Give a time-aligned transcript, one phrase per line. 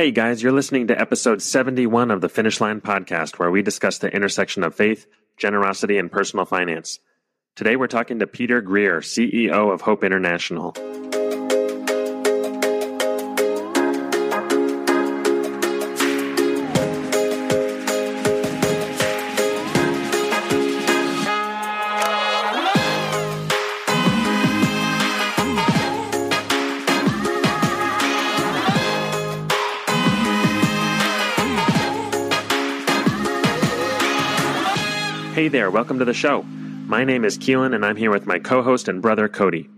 [0.00, 3.98] Hey guys, you're listening to episode 71 of the Finish Line podcast, where we discuss
[3.98, 7.00] the intersection of faith, generosity, and personal finance.
[7.54, 10.72] Today we're talking to Peter Greer, CEO of Hope International.
[35.40, 36.42] Hey there, welcome to the show.
[36.42, 39.70] My name is Keelan, and I'm here with my co host and brother, Cody.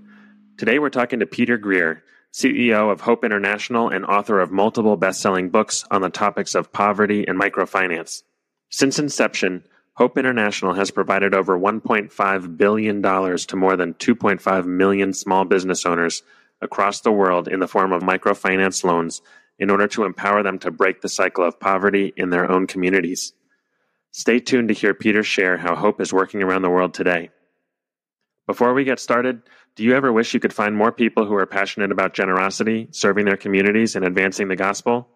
[0.56, 2.02] Today we're talking to Peter Greer,
[2.32, 6.72] CEO of Hope International and author of multiple best selling books on the topics of
[6.72, 8.24] poverty and microfinance.
[8.70, 9.62] Since inception,
[9.94, 16.24] Hope International has provided over $1.5 billion to more than 2.5 million small business owners
[16.60, 19.22] across the world in the form of microfinance loans
[19.60, 23.32] in order to empower them to break the cycle of poverty in their own communities.
[24.12, 27.30] Stay tuned to hear Peter share how hope is working around the world today.
[28.46, 29.40] Before we get started,
[29.74, 33.24] do you ever wish you could find more people who are passionate about generosity, serving
[33.24, 35.08] their communities, and advancing the gospel?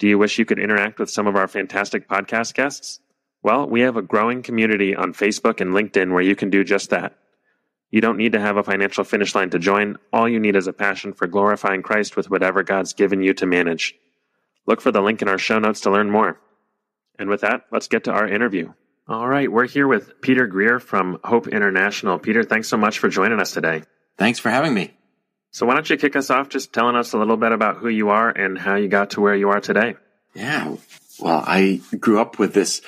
[0.00, 2.98] Do you wish you could interact with some of our fantastic podcast guests?
[3.44, 6.90] Well, we have a growing community on Facebook and LinkedIn where you can do just
[6.90, 7.16] that.
[7.92, 9.98] You don't need to have a financial finish line to join.
[10.12, 13.46] All you need is a passion for glorifying Christ with whatever God's given you to
[13.46, 13.94] manage.
[14.66, 16.40] Look for the link in our show notes to learn more.
[17.18, 18.72] And with that, let's get to our interview.
[19.08, 22.18] All right, we're here with Peter Greer from Hope International.
[22.18, 23.82] Peter, thanks so much for joining us today.
[24.16, 24.94] Thanks for having me.
[25.50, 27.88] So, why don't you kick us off just telling us a little bit about who
[27.88, 29.96] you are and how you got to where you are today?
[30.34, 30.76] Yeah,
[31.20, 32.80] well, I grew up with this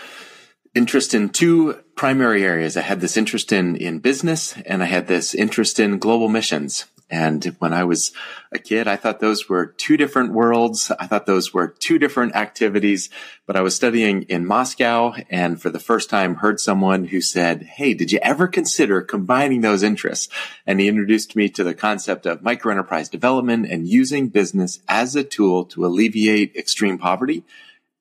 [0.74, 2.76] interest in two primary areas.
[2.76, 6.86] I had this interest in, in business and I had this interest in global missions.
[7.14, 8.10] And when I was
[8.50, 10.90] a kid, I thought those were two different worlds.
[10.98, 13.08] I thought those were two different activities,
[13.46, 17.62] but I was studying in Moscow and for the first time heard someone who said,
[17.62, 20.28] Hey, did you ever consider combining those interests?
[20.66, 25.22] And he introduced me to the concept of microenterprise development and using business as a
[25.22, 27.44] tool to alleviate extreme poverty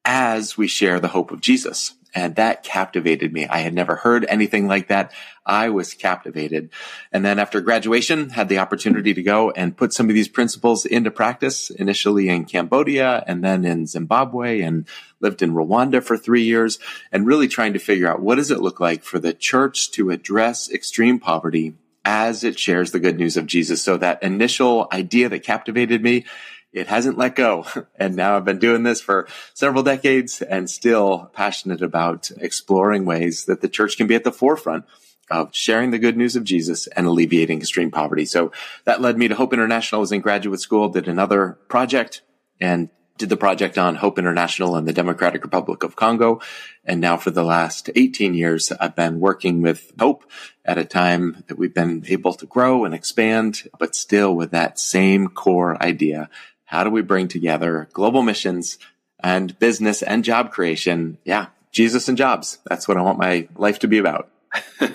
[0.03, 1.93] as we share the hope of Jesus.
[2.15, 3.47] And that captivated me.
[3.47, 5.11] I had never heard anything like that.
[5.45, 6.69] I was captivated.
[7.11, 10.85] And then after graduation, had the opportunity to go and put some of these principles
[10.85, 14.87] into practice, initially in Cambodia and then in Zimbabwe and
[15.19, 16.79] lived in Rwanda for three years
[17.11, 20.11] and really trying to figure out what does it look like for the church to
[20.11, 21.73] address extreme poverty
[22.05, 23.81] as it shares the good news of Jesus.
[23.81, 26.25] So that initial idea that captivated me
[26.73, 27.65] it hasn't let go.
[27.95, 33.45] And now I've been doing this for several decades and still passionate about exploring ways
[33.45, 34.85] that the church can be at the forefront
[35.31, 38.25] of sharing the good news of Jesus and alleviating extreme poverty.
[38.25, 38.51] So
[38.83, 39.99] that led me to Hope International.
[39.99, 42.23] I was in graduate school, did another project
[42.59, 46.41] and did the project on Hope International and the Democratic Republic of Congo.
[46.83, 50.23] And now for the last 18 years, I've been working with Hope
[50.65, 54.79] at a time that we've been able to grow and expand, but still with that
[54.79, 56.29] same core idea
[56.73, 58.79] how do we bring together global missions
[59.19, 61.19] and business and job creation?
[61.23, 62.57] Yeah, Jesus and jobs.
[62.67, 64.31] That's what I want my life to be about.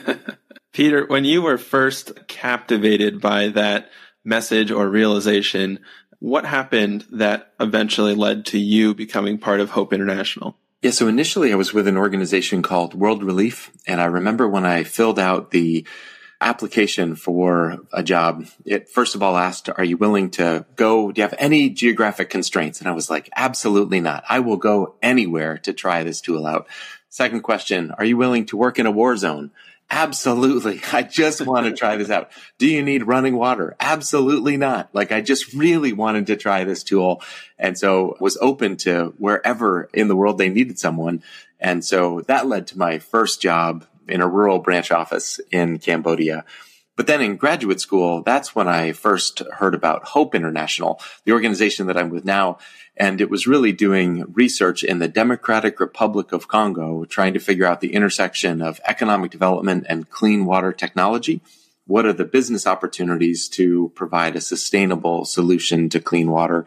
[0.72, 3.92] Peter, when you were first captivated by that
[4.24, 5.78] message or realization,
[6.18, 10.56] what happened that eventually led to you becoming part of Hope International?
[10.82, 14.66] Yeah, so initially I was with an organization called World Relief, and I remember when
[14.66, 15.86] I filled out the
[16.40, 21.10] application for a job, it first of all asked, are you willing to go?
[21.10, 22.80] Do you have any geographic constraints?
[22.80, 24.24] And I was like, absolutely not.
[24.28, 26.68] I will go anywhere to try this tool out.
[27.08, 29.50] Second question, are you willing to work in a war zone?
[29.90, 30.80] Absolutely.
[30.92, 32.30] I just want to try this out.
[32.58, 33.74] Do you need running water?
[33.80, 34.90] Absolutely not.
[34.92, 37.22] Like I just really wanted to try this tool.
[37.58, 41.22] And so was open to wherever in the world they needed someone.
[41.58, 46.44] And so that led to my first job in a rural branch office in Cambodia.
[46.98, 51.86] But then in graduate school, that's when I first heard about Hope International, the organization
[51.86, 52.58] that I'm with now.
[52.96, 57.66] And it was really doing research in the Democratic Republic of Congo, trying to figure
[57.66, 61.40] out the intersection of economic development and clean water technology.
[61.86, 66.66] What are the business opportunities to provide a sustainable solution to clean water?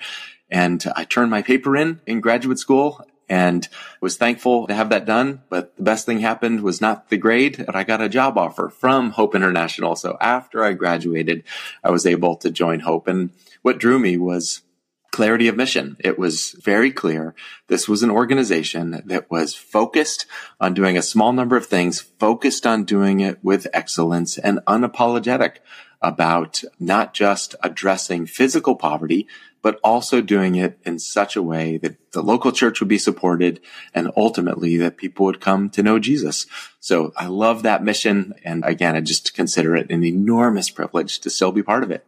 [0.50, 3.70] And I turned my paper in in graduate school and
[4.02, 5.42] was thankful to have that done.
[5.50, 8.68] But the best thing happened was not the grade, and I got a job offer
[8.68, 9.96] from Hope International.
[9.96, 11.46] So after I graduated,
[11.82, 13.08] I was able to join Hope.
[13.08, 13.30] And
[13.62, 14.64] what drew me was
[15.12, 15.96] clarity of mission.
[16.00, 17.34] It was very clear.
[17.68, 20.26] This was an organization that was focused
[20.60, 25.58] on doing a small number of things, focused on doing it with excellence and unapologetic
[26.02, 29.28] about not just addressing physical poverty,
[29.62, 33.60] but also doing it in such a way that the local church would be supported
[33.94, 36.48] and ultimately that people would come to know Jesus.
[36.80, 38.34] So I love that mission.
[38.44, 42.06] And again, I just consider it an enormous privilege to still be part of it.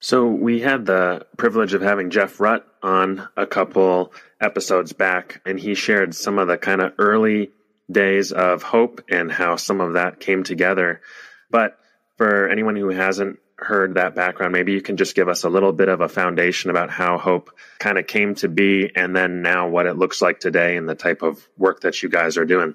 [0.00, 5.60] So we had the privilege of having Jeff Rutt on a couple episodes back, and
[5.60, 7.52] he shared some of the kind of early
[7.88, 11.00] days of hope and how some of that came together.
[11.50, 11.78] But
[12.16, 15.72] for anyone who hasn't heard that background, maybe you can just give us a little
[15.72, 19.68] bit of a foundation about how Hope kind of came to be and then now
[19.68, 22.74] what it looks like today and the type of work that you guys are doing.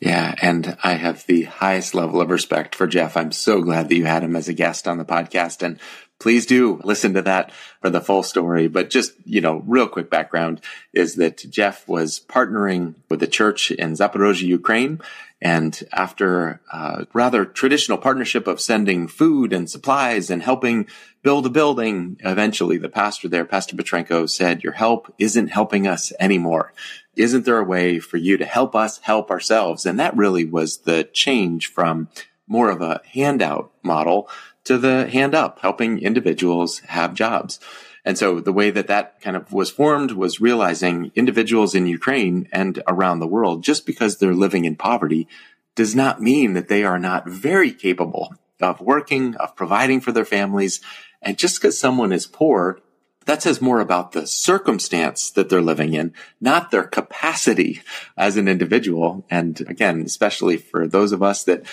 [0.00, 3.16] Yeah, and I have the highest level of respect for Jeff.
[3.16, 5.80] I'm so glad that you had him as a guest on the podcast and
[6.18, 8.68] please do listen to that for the full story.
[8.68, 10.60] But just, you know, real quick background
[10.92, 15.00] is that Jeff was partnering with the church in Zaporozhye, Ukraine
[15.42, 20.86] and after a rather traditional partnership of sending food and supplies and helping
[21.22, 26.12] build a building, eventually the pastor there, Pastor Petrenko, said, Your help isn't helping us
[26.18, 26.72] anymore.
[27.16, 29.84] Isn't there a way for you to help us help ourselves?
[29.84, 32.08] And that really was the change from
[32.46, 34.30] more of a handout model
[34.66, 37.58] to the hand up, helping individuals have jobs.
[38.04, 42.48] And so the way that that kind of was formed was realizing individuals in Ukraine
[42.52, 45.26] and around the world, just because they're living in poverty
[45.74, 50.24] does not mean that they are not very capable of working, of providing for their
[50.24, 50.80] families.
[51.20, 52.78] And just because someone is poor,
[53.26, 57.82] that says more about the circumstance that they're living in, not their capacity
[58.16, 59.26] as an individual.
[59.30, 61.66] And again, especially for those of us that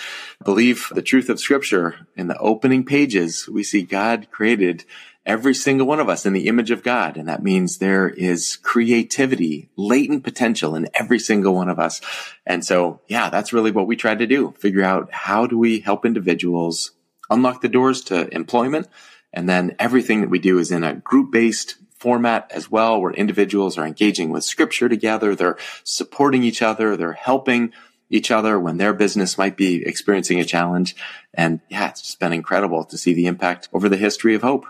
[0.44, 4.84] believe the truth of scripture in the opening pages, we see God created
[5.26, 7.16] every single one of us in the image of God.
[7.16, 12.00] And that means there is creativity, latent potential in every single one of us.
[12.44, 14.54] And so, yeah, that's really what we tried to do.
[14.58, 16.90] Figure out how do we help individuals
[17.30, 18.88] unlock the doors to employment.
[19.34, 23.12] And then everything that we do is in a group based format as well, where
[23.12, 25.34] individuals are engaging with scripture together.
[25.34, 26.96] They're supporting each other.
[26.96, 27.72] They're helping
[28.10, 30.94] each other when their business might be experiencing a challenge.
[31.32, 34.66] And yeah, it's just been incredible to see the impact over the history of hope.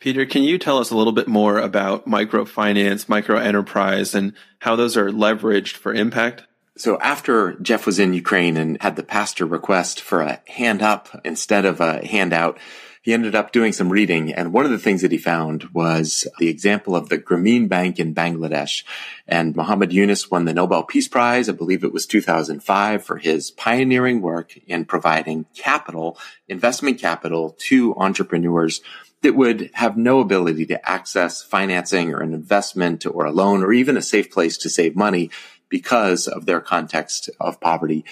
[0.00, 4.74] Peter, can you tell us a little bit more about microfinance, micro enterprise, and how
[4.74, 6.44] those are leveraged for impact?
[6.78, 11.08] So after Jeff was in Ukraine and had the pastor request for a hand up
[11.26, 12.58] instead of a handout,
[13.02, 14.32] he ended up doing some reading.
[14.32, 17.98] And one of the things that he found was the example of the Grameen Bank
[17.98, 18.84] in Bangladesh.
[19.26, 23.50] And Muhammad Yunus won the Nobel Peace Prize, I believe it was 2005, for his
[23.50, 26.18] pioneering work in providing capital,
[26.48, 28.82] investment capital to entrepreneurs
[29.22, 33.72] that would have no ability to access financing or an investment or a loan or
[33.72, 35.30] even a safe place to save money
[35.68, 38.04] because of their context of poverty.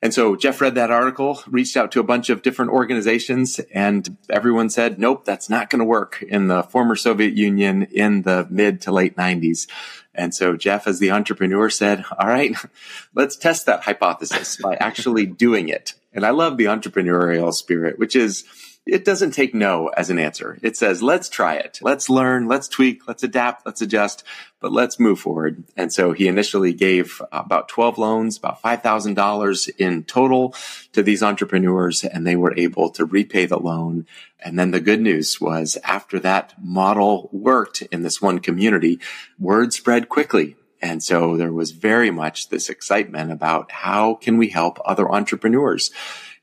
[0.00, 4.16] And so Jeff read that article, reached out to a bunch of different organizations, and
[4.30, 8.46] everyone said, nope, that's not going to work in the former Soviet Union in the
[8.48, 9.66] mid to late 90s.
[10.14, 12.54] And so Jeff, as the entrepreneur, said, all right,
[13.14, 15.94] let's test that hypothesis by actually doing it.
[16.12, 18.44] And I love the entrepreneurial spirit, which is,
[18.88, 20.58] it doesn't take no as an answer.
[20.62, 21.78] It says, let's try it.
[21.82, 22.48] Let's learn.
[22.48, 23.06] Let's tweak.
[23.06, 23.66] Let's adapt.
[23.66, 24.24] Let's adjust,
[24.60, 25.64] but let's move forward.
[25.76, 30.54] And so he initially gave about 12 loans, about $5,000 in total
[30.92, 34.06] to these entrepreneurs, and they were able to repay the loan.
[34.40, 39.00] And then the good news was after that model worked in this one community,
[39.38, 40.56] word spread quickly.
[40.80, 45.90] And so there was very much this excitement about how can we help other entrepreneurs?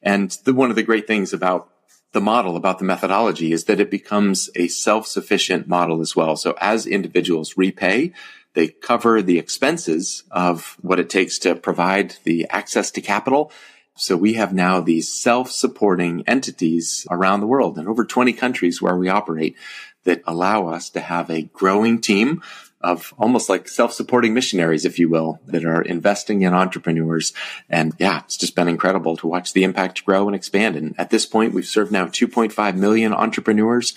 [0.03, 1.69] And the, one of the great things about
[2.15, 6.36] the model, about the methodology is that it becomes a self-sufficient model as well.
[6.36, 8.13] So as individuals repay,
[8.53, 13.51] they cover the expenses of what it takes to provide the access to capital.
[13.95, 18.95] So we have now these self-supporting entities around the world in over 20 countries where
[18.95, 19.57] we operate
[20.05, 22.41] that allow us to have a growing team
[22.85, 27.33] of almost like self-supporting missionaries, if you will, that are investing in entrepreneurs.
[27.69, 30.75] And yeah, it's just been incredible to watch the impact grow and expand.
[30.75, 33.93] And at this point, we've served now 2.5 million entrepreneurs.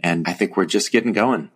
[0.00, 1.50] And I think we're just getting going.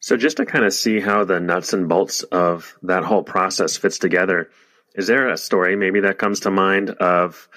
[0.00, 3.76] So just to kind of see how the nuts and bolts of that whole process
[3.76, 4.50] fits together,
[4.94, 7.48] is there a story maybe that comes to mind of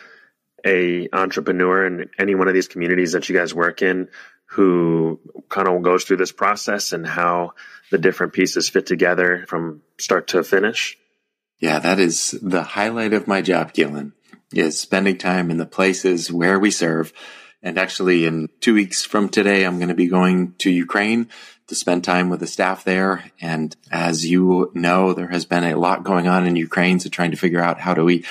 [0.66, 4.10] a entrepreneur in any one of these communities that you guys work in
[4.48, 7.54] who kind of goes through this process and how
[7.92, 10.98] the different pieces fit together from start to finish.
[11.60, 14.14] Yeah, that is the highlight of my job, Keelan,
[14.54, 17.14] is spending time in the places where we serve.
[17.64, 21.30] And actually, in two weeks from today, I'm going to be going to Ukraine
[21.68, 23.32] to spend time with the staff there.
[23.42, 27.00] And as you know, there has been a lot going on in Ukraine.
[27.00, 28.24] So trying to figure out how do we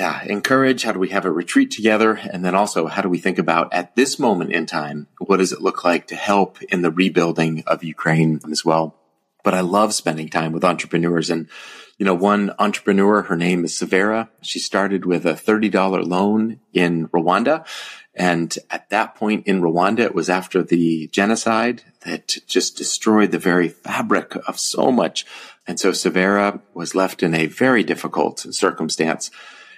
[0.00, 0.84] yeah, encourage?
[0.84, 2.14] How do we have a retreat together?
[2.14, 5.52] And then also, how do we think about at this moment in time, what does
[5.52, 8.96] it look like to help in the rebuilding of Ukraine as well?
[9.44, 11.50] But I love spending time with entrepreneurs and
[11.98, 14.30] you know, one entrepreneur, her name is Severa.
[14.40, 17.66] She started with a $30 loan in Rwanda.
[18.14, 23.38] And at that point in Rwanda, it was after the genocide that just destroyed the
[23.38, 25.26] very fabric of so much.
[25.66, 29.30] And so Severa was left in a very difficult circumstance.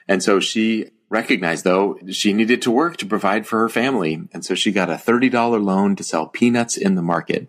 [0.08, 4.28] And so she recognized though she needed to work to provide for her family.
[4.32, 7.48] And so she got a $30 loan to sell peanuts in the market.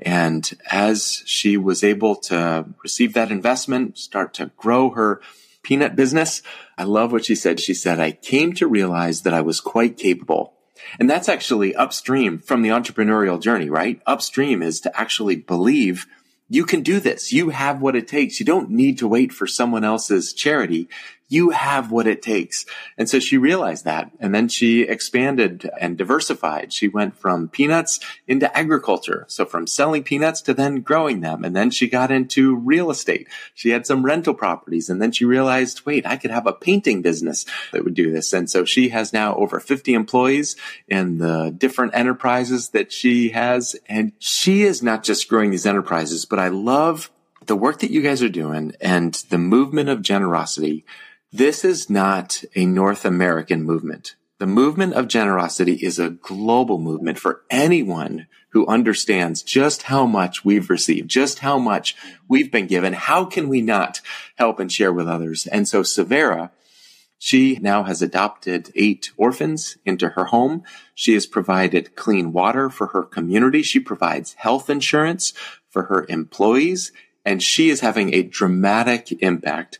[0.00, 5.22] And as she was able to receive that investment, start to grow her
[5.62, 6.42] peanut business,
[6.76, 7.60] I love what she said.
[7.60, 10.52] She said, I came to realize that I was quite capable.
[10.98, 14.00] And that's actually upstream from the entrepreneurial journey, right?
[14.06, 16.06] Upstream is to actually believe
[16.48, 17.32] you can do this.
[17.32, 18.38] You have what it takes.
[18.38, 20.88] You don't need to wait for someone else's charity
[21.28, 22.64] you have what it takes.
[22.96, 24.10] And so she realized that.
[24.20, 26.72] And then she expanded and diversified.
[26.72, 29.24] She went from peanuts into agriculture.
[29.28, 31.44] So from selling peanuts to then growing them.
[31.44, 33.28] And then she got into real estate.
[33.54, 34.88] She had some rental properties.
[34.88, 38.32] And then she realized, wait, I could have a painting business that would do this.
[38.32, 40.54] And so she has now over 50 employees
[40.86, 43.74] in the different enterprises that she has.
[43.88, 47.10] And she is not just growing these enterprises, but I love
[47.46, 50.84] the work that you guys are doing and the movement of generosity
[51.32, 54.14] this is not a North American movement.
[54.38, 60.44] The movement of generosity is a global movement for anyone who understands just how much
[60.44, 61.96] we've received, just how much
[62.28, 62.92] we've been given.
[62.92, 64.00] How can we not
[64.36, 65.46] help and share with others?
[65.46, 66.52] And so Severa,
[67.18, 70.62] she now has adopted eight orphans into her home.
[70.94, 73.62] She has provided clean water for her community.
[73.62, 75.32] She provides health insurance
[75.70, 76.92] for her employees
[77.26, 79.78] and she is having a dramatic impact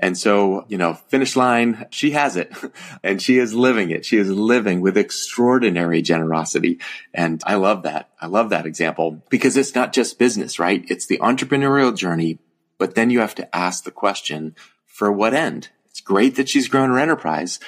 [0.00, 2.52] and so, you know, finish line, she has it
[3.02, 4.04] and she is living it.
[4.04, 6.78] She is living with extraordinary generosity.
[7.12, 8.10] And I love that.
[8.20, 10.84] I love that example because it's not just business, right?
[10.88, 12.38] It's the entrepreneurial journey,
[12.78, 14.54] but then you have to ask the question
[14.86, 15.70] for what end?
[15.90, 17.58] It's great that she's grown her enterprise,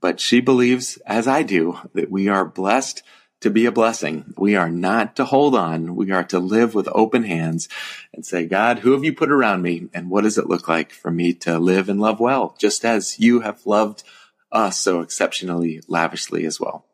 [0.00, 3.02] but she believes, as I do, that we are blessed
[3.42, 4.34] to be a blessing.
[4.36, 5.94] We are not to hold on.
[5.94, 7.68] We are to live with open hands
[8.12, 9.88] and say, God, who have you put around me?
[9.92, 13.18] And what does it look like for me to live and love well, just as
[13.20, 14.02] you have loved
[14.50, 16.86] us so exceptionally lavishly as well?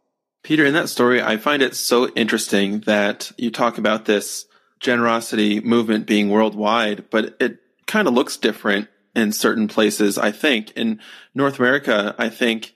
[0.42, 4.46] Peter, in that story, I find it so interesting that you talk about this
[4.80, 10.16] generosity movement being worldwide, but it kind of looks different in certain places.
[10.16, 11.00] I think in
[11.34, 12.74] North America, I think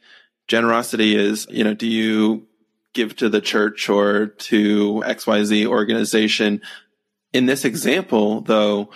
[0.49, 2.47] generosity is, you know, do you
[2.93, 6.61] give to the church or to XYZ organization.
[7.33, 8.91] In this example, though,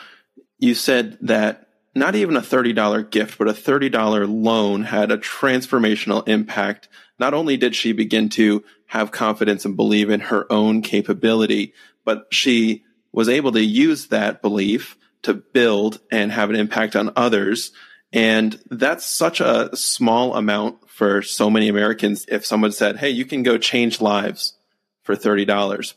[0.58, 6.28] you said that not even a $30 gift, but a $30 loan had a transformational
[6.28, 6.88] impact.
[7.18, 11.72] Not only did she begin to have confidence and believe in her own capability,
[12.04, 17.12] but she was able to use that belief to build and have an impact on
[17.16, 17.72] others.
[18.12, 23.24] And that's such a small amount for so many Americans if someone said, Hey, you
[23.24, 24.54] can go change lives
[25.02, 25.94] for $30.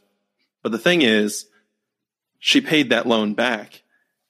[0.61, 1.45] But the thing is,
[2.39, 3.83] she paid that loan back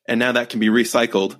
[0.10, 1.38] and now that can be recycled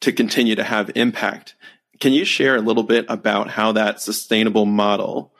[0.00, 1.54] to continue to have impact.
[2.00, 5.32] Can you share a little bit about how that sustainable model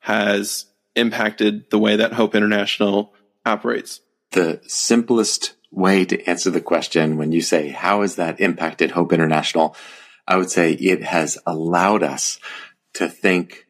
[0.00, 3.12] has impacted the way that Hope International
[3.44, 4.00] operates?
[4.30, 9.12] The simplest way to answer the question when you say, how has that impacted Hope
[9.12, 9.74] International?
[10.28, 12.38] I would say it has allowed us
[12.94, 13.66] to think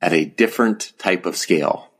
[0.00, 1.90] at a different type of scale.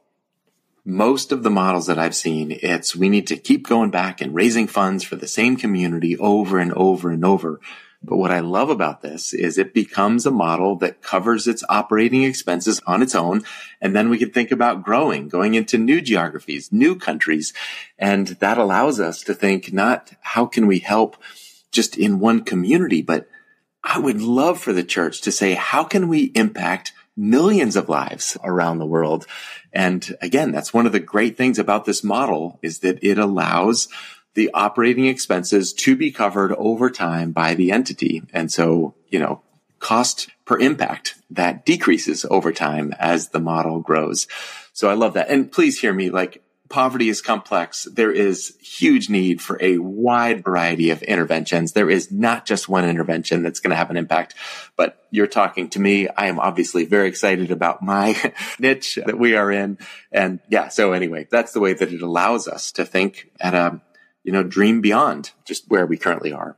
[0.85, 4.35] Most of the models that I've seen, it's we need to keep going back and
[4.35, 7.61] raising funds for the same community over and over and over.
[8.05, 12.23] But what I love about this is it becomes a model that covers its operating
[12.23, 13.45] expenses on its own.
[13.81, 17.55] And then we can think about growing, going into new geographies, new countries.
[17.99, 21.17] And that allows us to think not how can we help
[21.73, 23.27] just in one community, but
[23.83, 28.37] I would love for the church to say, how can we impact millions of lives
[28.45, 29.27] around the world?
[29.73, 33.89] And again, that's one of the great things about this model is that it allows
[34.35, 38.23] the operating expenses to be covered over time by the entity.
[38.33, 39.43] And so, you know,
[39.79, 44.27] cost per impact that decreases over time as the model grows.
[44.73, 45.29] So I love that.
[45.29, 47.85] And please hear me like poverty is complex.
[47.85, 51.73] There is huge need for a wide variety of interventions.
[51.73, 54.35] There is not just one intervention that's going to have an impact,
[54.77, 56.09] but you're talking to me.
[56.09, 58.17] I am obviously very excited about my
[58.59, 59.79] niche that we are in.
[60.11, 63.81] And yeah, so anyway, that's the way that it allows us to think at a,
[64.25, 66.57] you know, dream beyond just where we currently are.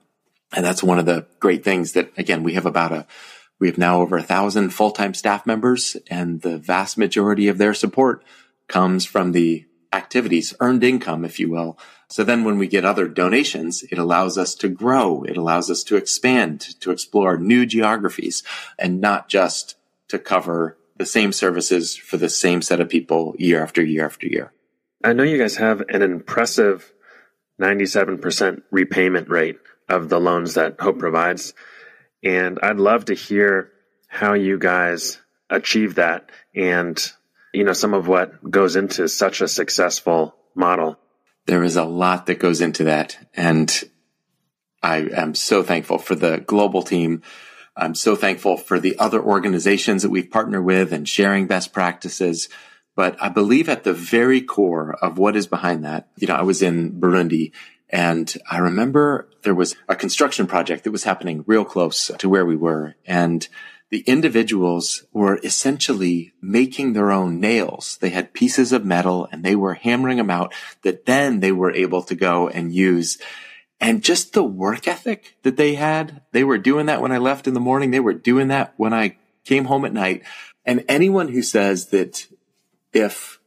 [0.55, 3.07] And that's one of the great things that, again, we have about a
[3.59, 7.75] We have now over a thousand full-time staff members and the vast majority of their
[7.75, 8.23] support
[8.69, 11.79] comes from the activities, earned income, if you will.
[12.09, 15.23] So then when we get other donations, it allows us to grow.
[15.23, 18.43] It allows us to expand, to explore new geographies
[18.79, 19.77] and not just
[20.09, 24.27] to cover the same services for the same set of people year after year after
[24.27, 24.53] year.
[25.03, 26.93] I know you guys have an impressive
[27.61, 29.59] 97% repayment rate
[29.89, 31.55] of the loans that Hope provides.
[32.23, 33.73] And I'd love to hear
[34.09, 37.01] how you guys achieve that and,
[37.53, 40.99] you know, some of what goes into such a successful model.
[41.47, 43.17] There is a lot that goes into that.
[43.35, 43.73] And
[44.83, 47.23] I am so thankful for the global team.
[47.77, 52.49] I'm so thankful for the other organizations that we've partnered with and sharing best practices.
[52.97, 56.43] But I believe at the very core of what is behind that, you know, I
[56.43, 57.53] was in Burundi
[57.91, 62.45] and I remember there was a construction project that was happening real close to where
[62.45, 62.97] we were.
[63.05, 63.47] And
[63.91, 67.99] the individuals were essentially making their own nails.
[68.01, 71.71] They had pieces of metal and they were hammering them out that then they were
[71.71, 73.19] able to go and use.
[73.79, 77.47] And just the work ethic that they had, they were doing that when I left
[77.47, 77.91] in the morning.
[77.91, 80.25] They were doing that when I came home at night.
[80.65, 82.27] And anyone who says that
[82.93, 83.41] if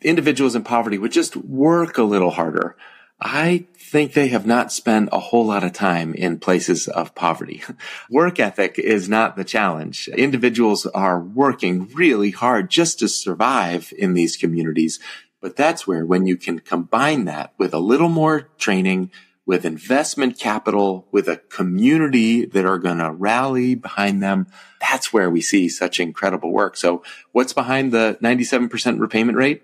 [0.00, 2.76] individuals in poverty would just work a little harder,
[3.20, 7.62] I think they have not spent a whole lot of time in places of poverty.
[8.10, 10.08] Work ethic is not the challenge.
[10.08, 15.00] Individuals are working really hard just to survive in these communities.
[15.40, 19.10] But that's where when you can combine that with a little more training,
[19.46, 24.48] with investment capital, with a community that are going to rally behind them,
[24.90, 26.76] that's where we see such incredible work.
[26.76, 27.02] So
[27.32, 29.62] what's behind the 97% repayment rate?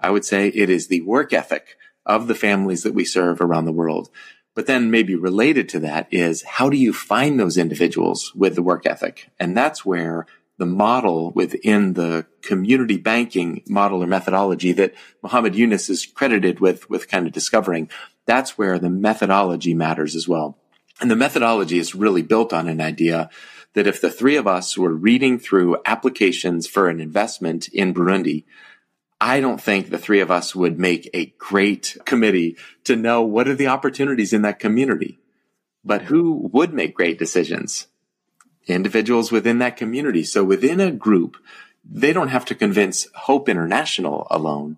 [0.00, 1.76] I would say it is the work ethic
[2.06, 4.10] of the families that we serve around the world.
[4.54, 8.62] But then maybe related to that is how do you find those individuals with the
[8.62, 9.30] work ethic?
[9.38, 10.26] And that's where
[10.58, 16.88] the model within the community banking model or methodology that Muhammad Yunus is credited with,
[16.90, 17.88] with kind of discovering,
[18.26, 20.58] that's where the methodology matters as well.
[21.00, 23.30] And the methodology is really built on an idea
[23.74, 28.44] that if the three of us were reading through applications for an investment in Burundi,
[29.20, 33.48] I don't think the three of us would make a great committee to know what
[33.48, 35.20] are the opportunities in that community.
[35.84, 37.86] But who would make great decisions?
[38.66, 40.24] Individuals within that community.
[40.24, 41.36] So within a group,
[41.84, 44.76] they don't have to convince Hope International alone.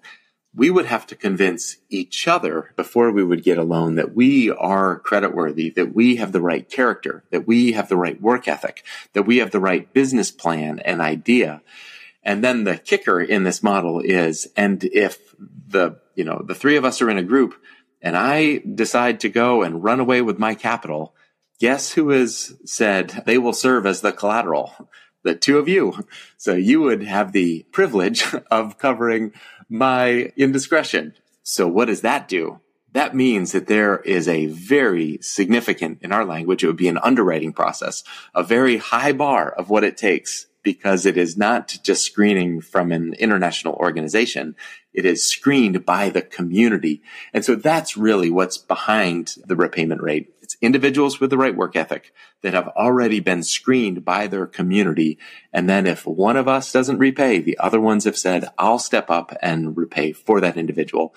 [0.56, 4.50] We would have to convince each other before we would get a loan that we
[4.50, 8.84] are creditworthy, that we have the right character, that we have the right work ethic,
[9.14, 11.60] that we have the right business plan and idea.
[12.22, 15.34] And then the kicker in this model is, and if
[15.68, 17.54] the, you know, the three of us are in a group
[18.00, 21.14] and I decide to go and run away with my capital,
[21.58, 24.90] guess who has said they will serve as the collateral?
[25.22, 26.06] The two of you.
[26.36, 29.32] So you would have the privilege of covering
[29.68, 31.14] my indiscretion.
[31.42, 32.60] So what does that do?
[32.92, 36.98] That means that there is a very significant, in our language, it would be an
[36.98, 42.04] underwriting process, a very high bar of what it takes because it is not just
[42.04, 44.56] screening from an international organization.
[44.92, 47.02] It is screened by the community.
[47.32, 50.33] And so that's really what's behind the repayment rate.
[50.54, 52.12] It's individuals with the right work ethic
[52.42, 55.18] that have already been screened by their community.
[55.52, 59.10] And then if one of us doesn't repay, the other ones have said, I'll step
[59.10, 61.14] up and repay for that individual.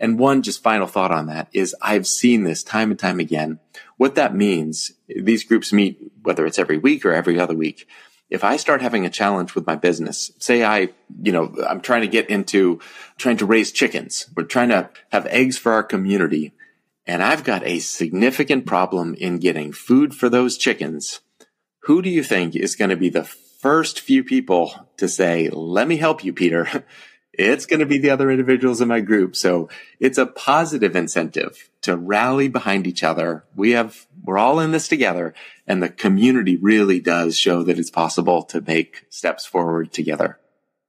[0.00, 3.58] And one just final thought on that is I've seen this time and time again.
[3.96, 7.86] What that means, these groups meet, whether it's every week or every other week
[8.30, 10.90] if I start having a challenge with my business, say I,
[11.22, 12.78] you know, I'm trying to get into
[13.16, 14.26] trying to raise chickens.
[14.36, 16.52] We're trying to have eggs for our community
[17.08, 21.20] and I've got a significant problem in getting food for those chickens.
[21.84, 25.88] Who do you think is going to be the first few people to say, let
[25.88, 26.84] me help you, Peter?
[27.40, 29.36] It's going to be the other individuals in my group.
[29.36, 29.68] So
[30.00, 33.44] it's a positive incentive to rally behind each other.
[33.54, 37.92] We have, we're all in this together and the community really does show that it's
[37.92, 40.40] possible to make steps forward together.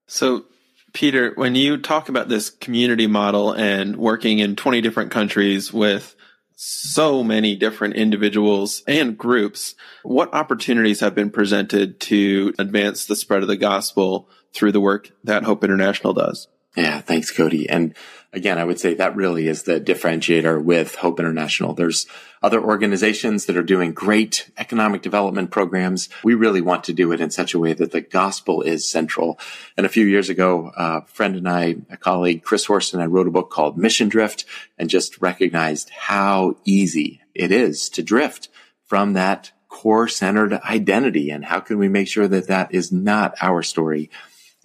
[0.08, 0.46] So
[0.93, 6.15] Peter, when you talk about this community model and working in 20 different countries with
[6.56, 13.41] so many different individuals and groups, what opportunities have been presented to advance the spread
[13.41, 16.47] of the gospel through the work that Hope International does?
[16.75, 17.67] Yeah, thanks, Cody.
[17.69, 17.95] And
[18.34, 21.74] again, I would say that really is the differentiator with Hope International.
[21.74, 22.06] There's
[22.42, 26.10] other organizations that are doing great economic development programs.
[26.24, 29.39] We really want to do it in such a way that the gospel is central.
[29.76, 33.08] And a few years ago, a friend and I, a colleague, Chris Horst and I
[33.08, 34.46] wrote a book called Mission Drift
[34.78, 38.50] and just recognized how easy it is to drift
[38.86, 43.36] from that core centered identity and how can we make sure that that is not
[43.42, 44.10] our story?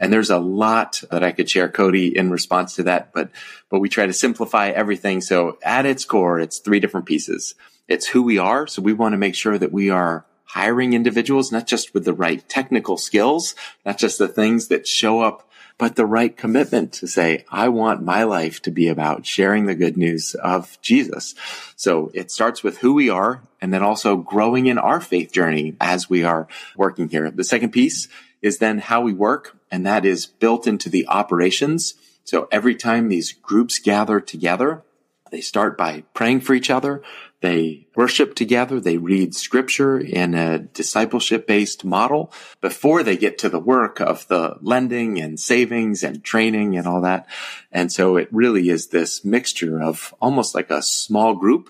[0.04, 3.30] And there's a lot that I could share, Cody, in response to that, but,
[3.70, 5.22] but we try to simplify everything.
[5.22, 7.54] So at its core, it's three different pieces.
[7.88, 8.66] It's who we are.
[8.66, 12.12] So we want to make sure that we are hiring individuals, not just with the
[12.12, 13.54] right technical skills,
[13.86, 18.00] not just the things that show up but the right commitment to say, I want
[18.00, 21.34] my life to be about sharing the good news of Jesus.
[21.74, 25.74] So it starts with who we are and then also growing in our faith journey
[25.80, 27.28] as we are working here.
[27.30, 28.06] The second piece
[28.40, 31.94] is then how we work and that is built into the operations.
[32.24, 34.82] So every time these groups gather together,
[35.30, 37.02] they start by praying for each other.
[37.40, 38.80] They worship together.
[38.80, 44.26] They read scripture in a discipleship based model before they get to the work of
[44.28, 47.26] the lending and savings and training and all that.
[47.70, 51.68] And so it really is this mixture of almost like a small group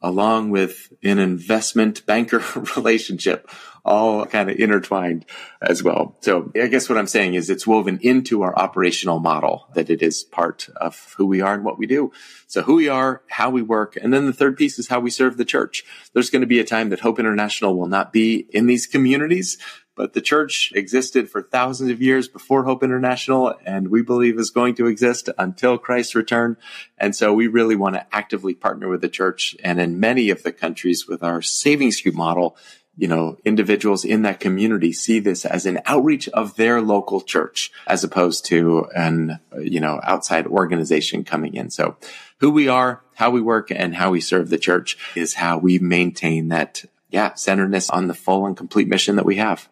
[0.00, 2.42] along with an investment banker
[2.76, 3.50] relationship
[3.90, 5.26] all kind of intertwined
[5.60, 6.16] as well.
[6.20, 10.00] So I guess what I'm saying is it's woven into our operational model that it
[10.00, 12.12] is part of who we are and what we do.
[12.46, 13.96] So who we are, how we work.
[13.96, 15.84] And then the third piece is how we serve the church.
[16.14, 19.58] There's going to be a time that Hope International will not be in these communities,
[19.96, 24.50] but the church existed for thousands of years before Hope International, and we believe is
[24.50, 26.56] going to exist until Christ's return.
[26.96, 29.56] And so we really want to actively partner with the church.
[29.62, 32.56] And in many of the countries with our savings group model,
[33.00, 37.72] you know, individuals in that community see this as an outreach of their local church
[37.86, 41.70] as opposed to an, you know, outside organization coming in.
[41.70, 41.96] So
[42.40, 45.78] who we are, how we work and how we serve the church is how we
[45.78, 49.70] maintain that, yeah, centeredness on the full and complete mission that we have.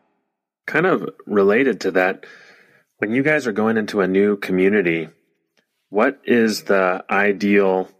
[0.66, 2.24] Kind of related to that,
[2.96, 5.10] when you guys are going into a new community,
[5.90, 7.90] what is the ideal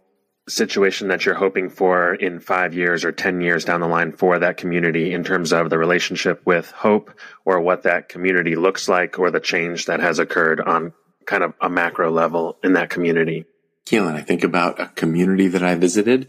[0.49, 4.39] situation that you're hoping for in five years or 10 years down the line for
[4.39, 7.11] that community in terms of the relationship with hope
[7.45, 10.93] or what that community looks like or the change that has occurred on
[11.25, 13.45] kind of a macro level in that community?
[13.85, 16.27] Keelan, I think about a community that I visited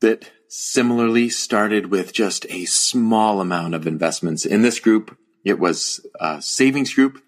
[0.00, 4.44] that similarly started with just a small amount of investments.
[4.44, 7.22] In this group, it was a savings group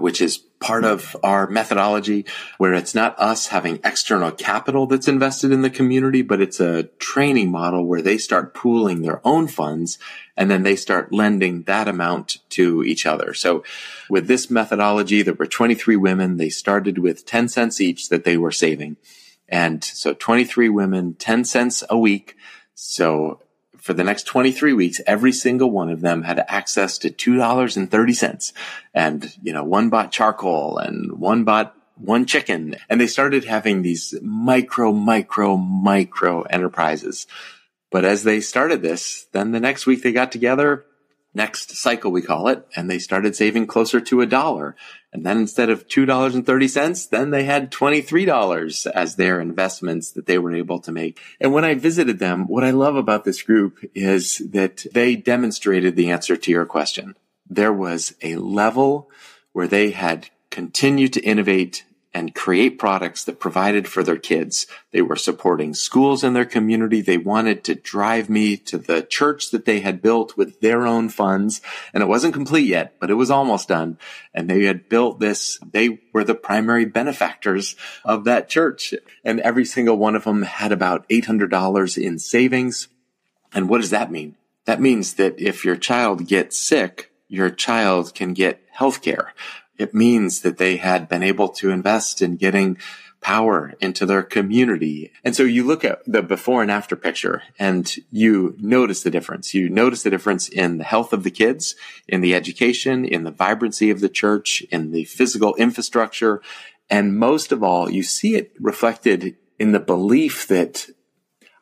[0.00, 2.26] which is part of our methodology
[2.58, 6.84] where it's not us having external capital that's invested in the community, but it's a
[6.98, 9.98] training model where they start pooling their own funds
[10.36, 13.32] and then they start lending that amount to each other.
[13.32, 13.64] So
[14.10, 16.36] with this methodology, there were 23 women.
[16.36, 18.98] They started with 10 cents each that they were saving.
[19.48, 22.36] And so 23 women, 10 cents a week.
[22.74, 23.40] So
[23.80, 28.52] for the next 23 weeks, every single one of them had access to $2.30.
[28.94, 32.76] And, you know, one bought charcoal and one bought one chicken.
[32.88, 37.26] And they started having these micro, micro, micro enterprises.
[37.90, 40.84] But as they started this, then the next week they got together
[41.34, 44.76] next cycle, we call it, and they started saving closer to a dollar.
[45.12, 50.54] And then instead of $2.30, then they had $23 as their investments that they were
[50.54, 51.18] able to make.
[51.40, 55.96] And when I visited them, what I love about this group is that they demonstrated
[55.96, 57.16] the answer to your question.
[57.48, 59.10] There was a level
[59.52, 64.66] where they had continued to innovate and create products that provided for their kids.
[64.90, 67.00] They were supporting schools in their community.
[67.00, 71.08] They wanted to drive me to the church that they had built with their own
[71.08, 71.60] funds.
[71.94, 73.96] And it wasn't complete yet, but it was almost done.
[74.34, 75.58] And they had built this.
[75.70, 78.92] They were the primary benefactors of that church.
[79.24, 82.88] And every single one of them had about $800 in savings.
[83.52, 84.36] And what does that mean?
[84.64, 89.32] That means that if your child gets sick, your child can get health care
[89.80, 92.76] it means that they had been able to invest in getting
[93.22, 95.10] power into their community.
[95.24, 99.54] And so you look at the before and after picture and you notice the difference.
[99.54, 103.30] You notice the difference in the health of the kids, in the education, in the
[103.30, 106.42] vibrancy of the church, in the physical infrastructure.
[106.90, 110.88] And most of all, you see it reflected in the belief that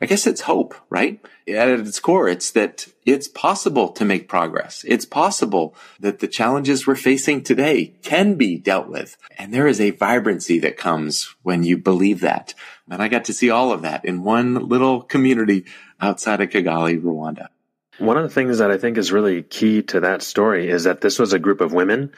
[0.00, 1.20] I guess it's hope, right?
[1.48, 4.84] At its core, it's that it's possible to make progress.
[4.87, 9.16] It's possible that the challenges we're facing today can be dealt with.
[9.37, 12.54] And there is a vibrancy that comes when you believe that.
[12.88, 15.64] And I got to see all of that in one little community
[16.00, 17.48] outside of Kigali, Rwanda.
[17.98, 21.00] One of the things that I think is really key to that story is that
[21.00, 22.12] this was a group of women.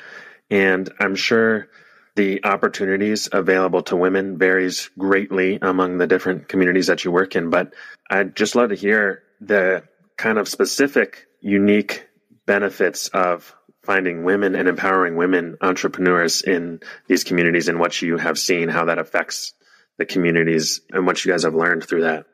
[0.50, 1.68] And I'm sure
[2.16, 7.50] the opportunities available to women varies greatly among the different communities that you work in.
[7.50, 7.74] But
[8.10, 9.84] I'd just love to hear the
[10.16, 12.08] kind of specific, unique
[12.46, 18.38] benefits of finding women and empowering women entrepreneurs in these communities and what you have
[18.38, 19.54] seen, how that affects
[19.98, 22.26] the communities and what you guys have learned through that.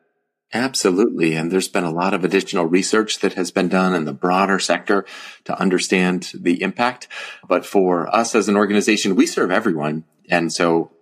[0.55, 1.35] Absolutely.
[1.35, 4.59] And there's been a lot of additional research that has been done in the broader
[4.59, 5.05] sector
[5.45, 7.09] to understand the impact.
[7.49, 10.05] But for us as an organization, we serve everyone.
[10.31, 10.93] And so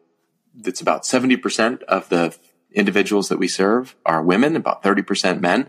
[0.64, 2.36] it's about 70% of the
[2.72, 5.68] individuals that we serve are women, about 30% men.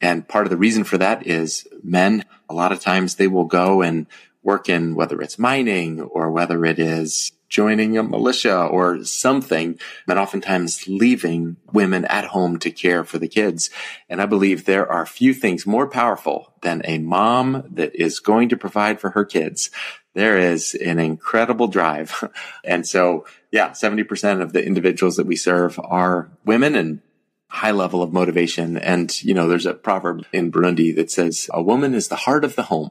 [0.00, 3.44] And part of the reason for that is men, a lot of times they will
[3.44, 4.06] go and
[4.42, 9.78] work in whether it's mining or whether it is joining a militia or something,
[10.08, 13.70] and oftentimes leaving women at home to care for the kids.
[14.08, 18.48] And I believe there are few things more powerful than a mom that is going
[18.50, 19.70] to provide for her kids.
[20.14, 22.24] There is an incredible drive.
[22.64, 27.00] And so, yeah, 70% of the individuals that we serve are women and
[27.48, 28.76] high level of motivation.
[28.76, 32.44] And, you know, there's a proverb in Burundi that says, a woman is the heart
[32.44, 32.90] of the home.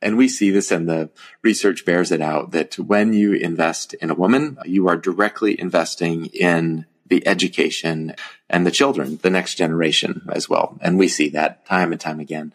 [0.00, 1.10] And we see this and the
[1.42, 6.26] research bears it out that when you invest in a woman, you are directly investing
[6.26, 8.14] in the education
[8.48, 10.78] and the children, the next generation as well.
[10.80, 12.52] And we see that time and time again.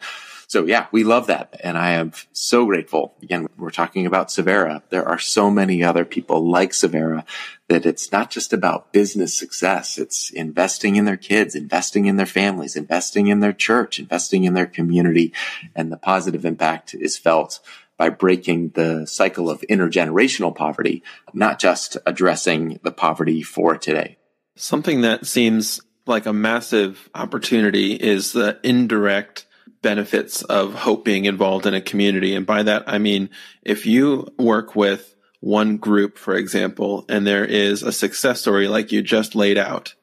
[0.52, 1.58] So yeah, we love that.
[1.64, 3.14] And I am so grateful.
[3.22, 4.82] Again, we're talking about Severa.
[4.90, 7.24] There are so many other people like Severa
[7.68, 9.96] that it's not just about business success.
[9.96, 14.52] It's investing in their kids, investing in their families, investing in their church, investing in
[14.52, 15.32] their community.
[15.74, 17.58] And the positive impact is felt
[17.96, 24.18] by breaking the cycle of intergenerational poverty, not just addressing the poverty for today.
[24.56, 29.46] Something that seems like a massive opportunity is the indirect
[29.82, 32.34] benefits of hope being involved in a community.
[32.34, 33.30] And by that, I mean,
[33.62, 38.92] if you work with one group, for example, and there is a success story like
[38.92, 39.94] you just laid out,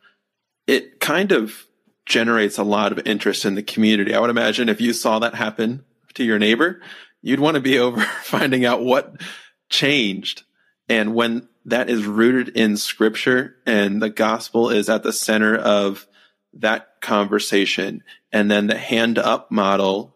[0.67, 1.65] it kind of
[2.05, 4.13] generates a lot of interest in the community.
[4.13, 6.81] I would imagine if you saw that happen to your neighbor,
[7.21, 9.21] you'd want to be over finding out what
[9.69, 10.43] changed.
[10.89, 16.07] And when that is rooted in scripture and the gospel is at the center of
[16.53, 18.03] that conversation.
[18.31, 20.15] And then the hand up model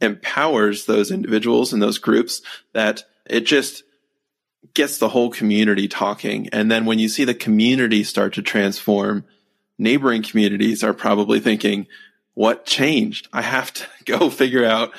[0.00, 3.82] empowers those individuals and those groups that it just
[4.74, 6.48] gets the whole community talking.
[6.50, 9.24] And then when you see the community start to transform,
[9.78, 11.86] neighboring communities are probably thinking,
[12.34, 13.28] what changed?
[13.32, 14.92] I have to go figure out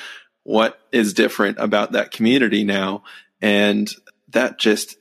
[0.43, 3.03] what is different about that community now.
[3.41, 3.91] And
[4.30, 4.97] that just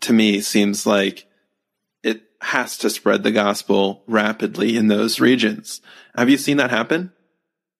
[0.00, 1.26] to me seems like
[2.40, 5.80] has to spread the gospel rapidly in those regions.
[6.16, 7.12] Have you seen that happen?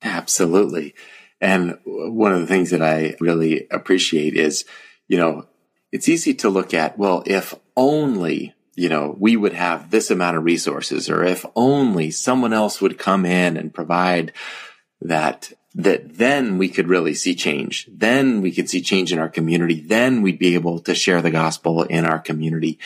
[0.03, 0.95] Absolutely.
[1.41, 4.65] And one of the things that I really appreciate is,
[5.09, 5.47] you know,
[5.93, 10.37] it's easy to look at, well, if only, you know, we would have this amount
[10.37, 14.33] of resources or if only someone else would come in and provide
[15.01, 17.89] that that then we could really see change.
[17.91, 19.81] Then we could see change in our community.
[19.81, 22.79] Then we'd be able to share the gospel in our community.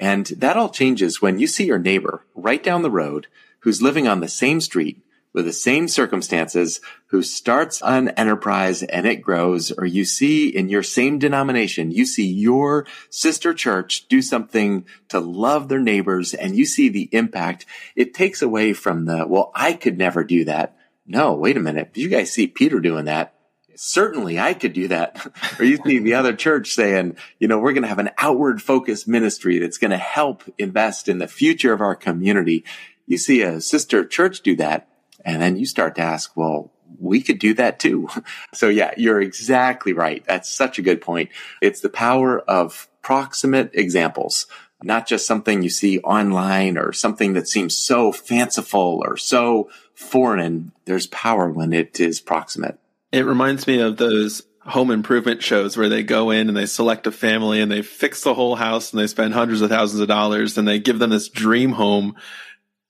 [0.00, 3.26] And that all changes when you see your neighbor right down the road
[3.60, 9.06] who's living on the same street with the same circumstances, who starts an enterprise and
[9.06, 14.22] it grows, or you see in your same denomination, you see your sister church do
[14.22, 17.66] something to love their neighbors and you see the impact.
[17.94, 20.76] It takes away from the, well, I could never do that.
[21.06, 21.90] No, wait a minute.
[21.94, 23.34] You guys see Peter doing that
[23.82, 25.32] certainly I could do that.
[25.58, 28.60] or you see the other church saying, you know, we're going to have an outward
[28.60, 32.64] focused ministry that's going to help invest in the future of our community.
[33.06, 34.86] You see a sister church do that.
[35.24, 38.08] And then you start to ask, well, we could do that too.
[38.52, 40.24] So yeah, you're exactly right.
[40.26, 41.30] That's such a good point.
[41.62, 44.46] It's the power of proximate examples,
[44.82, 50.72] not just something you see online or something that seems so fanciful or so foreign.
[50.84, 52.78] There's power when it is proximate.
[53.12, 57.06] It reminds me of those home improvement shows where they go in and they select
[57.06, 60.08] a family and they fix the whole house and they spend hundreds of thousands of
[60.08, 62.14] dollars and they give them this dream home.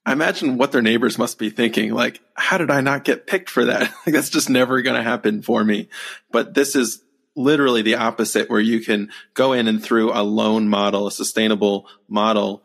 [0.05, 3.51] I imagine what their neighbors must be thinking, like, how did I not get picked
[3.51, 3.83] for that?
[4.07, 5.89] like, that's just never going to happen for me.
[6.31, 7.03] But this is
[7.37, 11.87] literally the opposite where you can go in and through a loan model, a sustainable
[12.09, 12.65] model,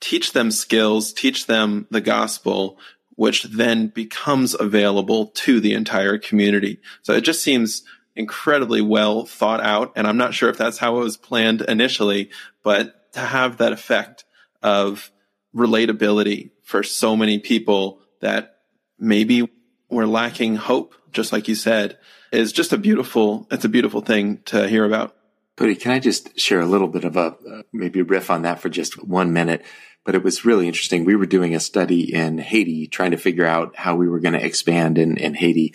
[0.00, 2.78] teach them skills, teach them the gospel,
[3.16, 6.78] which then becomes available to the entire community.
[7.02, 7.82] So it just seems
[8.14, 9.92] incredibly well thought out.
[9.96, 12.30] And I'm not sure if that's how it was planned initially,
[12.62, 14.24] but to have that effect
[14.62, 15.10] of
[15.54, 18.58] relatability for so many people that
[18.98, 19.48] maybe
[19.90, 21.98] were lacking hope, just like you said,
[22.32, 25.14] is just a beautiful, it's a beautiful thing to hear about.
[25.56, 28.60] Cody, can I just share a little bit of a uh, maybe riff on that
[28.60, 29.64] for just one minute?
[30.06, 31.04] But it was really interesting.
[31.04, 34.34] We were doing a study in Haiti, trying to figure out how we were going
[34.34, 35.74] to expand in, in Haiti.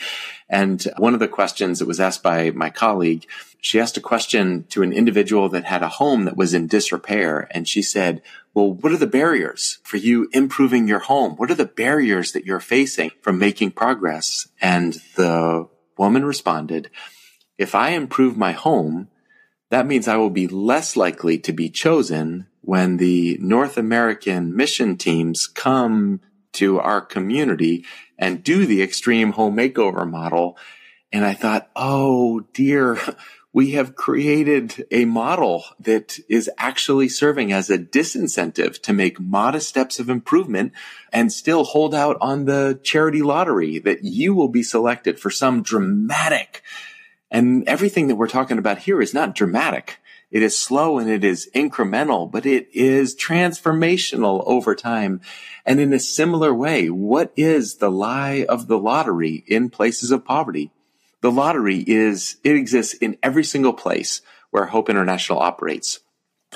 [0.49, 3.27] And one of the questions that was asked by my colleague,
[3.59, 7.49] she asked a question to an individual that had a home that was in disrepair.
[7.51, 8.21] And she said,
[8.53, 11.35] well, what are the barriers for you improving your home?
[11.35, 14.47] What are the barriers that you're facing from making progress?
[14.61, 15.67] And the
[15.97, 16.89] woman responded,
[17.57, 19.09] if I improve my home,
[19.71, 24.97] that means I will be less likely to be chosen when the North American mission
[24.97, 26.21] teams come
[26.53, 27.85] to our community
[28.17, 30.57] and do the extreme home makeover model.
[31.11, 32.99] And I thought, oh dear,
[33.53, 39.67] we have created a model that is actually serving as a disincentive to make modest
[39.67, 40.71] steps of improvement
[41.11, 45.61] and still hold out on the charity lottery that you will be selected for some
[45.63, 46.63] dramatic.
[47.29, 49.97] And everything that we're talking about here is not dramatic.
[50.31, 55.19] It is slow and it is incremental, but it is transformational over time.
[55.65, 60.23] And in a similar way, what is the lie of the lottery in places of
[60.23, 60.71] poverty?
[61.19, 65.99] The lottery is, it exists in every single place where Hope International operates.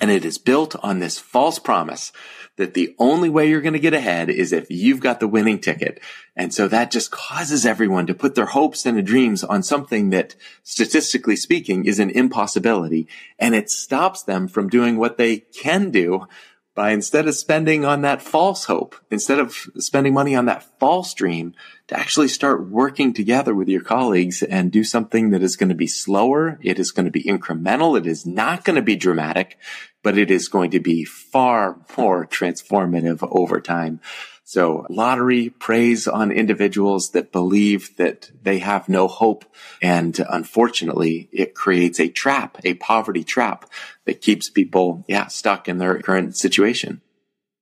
[0.01, 2.11] And it is built on this false promise
[2.57, 5.59] that the only way you're going to get ahead is if you've got the winning
[5.59, 5.99] ticket.
[6.35, 10.35] And so that just causes everyone to put their hopes and dreams on something that
[10.63, 13.07] statistically speaking is an impossibility.
[13.37, 16.27] And it stops them from doing what they can do
[16.75, 21.13] by instead of spending on that false hope, instead of spending money on that false
[21.13, 21.53] dream,
[21.87, 25.75] to actually start working together with your colleagues and do something that is going to
[25.75, 26.59] be slower.
[26.61, 27.97] It is going to be incremental.
[27.97, 29.57] It is not going to be dramatic,
[30.03, 34.01] but it is going to be far more transformative over time.
[34.47, 39.43] So lottery preys on individuals that believe that they have no hope.
[39.81, 43.65] And unfortunately, it creates a trap, a poverty trap
[44.05, 47.01] that keeps people, yeah, stuck in their current situation.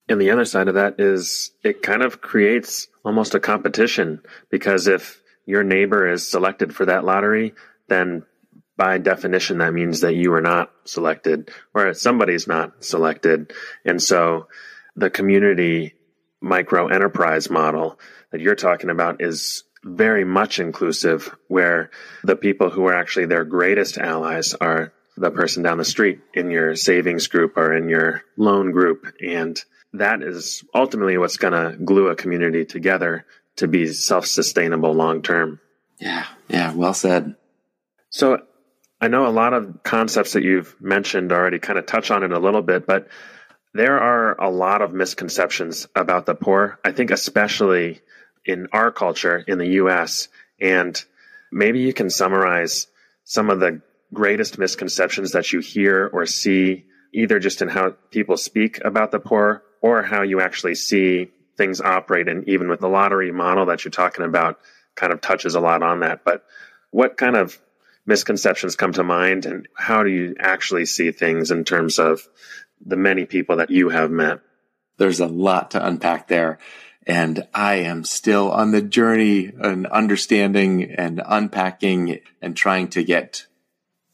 [0.10, 4.86] And the other side of that is it kind of creates almost a competition because
[4.86, 7.54] if your neighbor is selected for that lottery,
[7.88, 8.26] then
[8.76, 13.54] by definition, that means that you are not selected or somebody's not selected.
[13.86, 14.48] And so
[14.98, 15.93] the community
[16.43, 17.99] micro enterprise model
[18.32, 21.91] that you're talking about is very much inclusive, where
[22.23, 26.49] the people who are actually their greatest allies are the person down the street in
[26.49, 29.13] your savings group or in your loan group.
[29.21, 29.60] And
[29.93, 33.25] that is ultimately what's going to glue a community together
[33.58, 35.60] to be self sustainable long term.
[35.99, 36.25] Yeah.
[36.47, 36.73] Yeah.
[36.73, 37.36] Well said.
[38.10, 38.39] So
[38.99, 42.32] I know a lot of concepts that you've mentioned already kind of touch on it
[42.32, 43.08] a little bit, but
[43.73, 46.79] there are a lot of misconceptions about the poor.
[46.86, 48.01] I think, especially
[48.45, 50.27] in our culture in the US.
[50.59, 51.01] And
[51.51, 52.88] maybe you can summarize
[53.23, 53.81] some of the
[54.13, 59.19] greatest misconceptions that you hear or see, either just in how people speak about the
[59.19, 62.27] poor or how you actually see things operate.
[62.27, 64.59] And even with the lottery model that you're talking about,
[64.95, 66.23] kind of touches a lot on that.
[66.23, 66.43] But
[66.91, 67.59] what kind of
[68.05, 72.27] misconceptions come to mind and how do you actually see things in terms of
[72.85, 74.39] the many people that you have met.
[74.97, 76.59] There's a lot to unpack there.
[77.05, 83.47] And I am still on the journey and understanding and unpacking and trying to get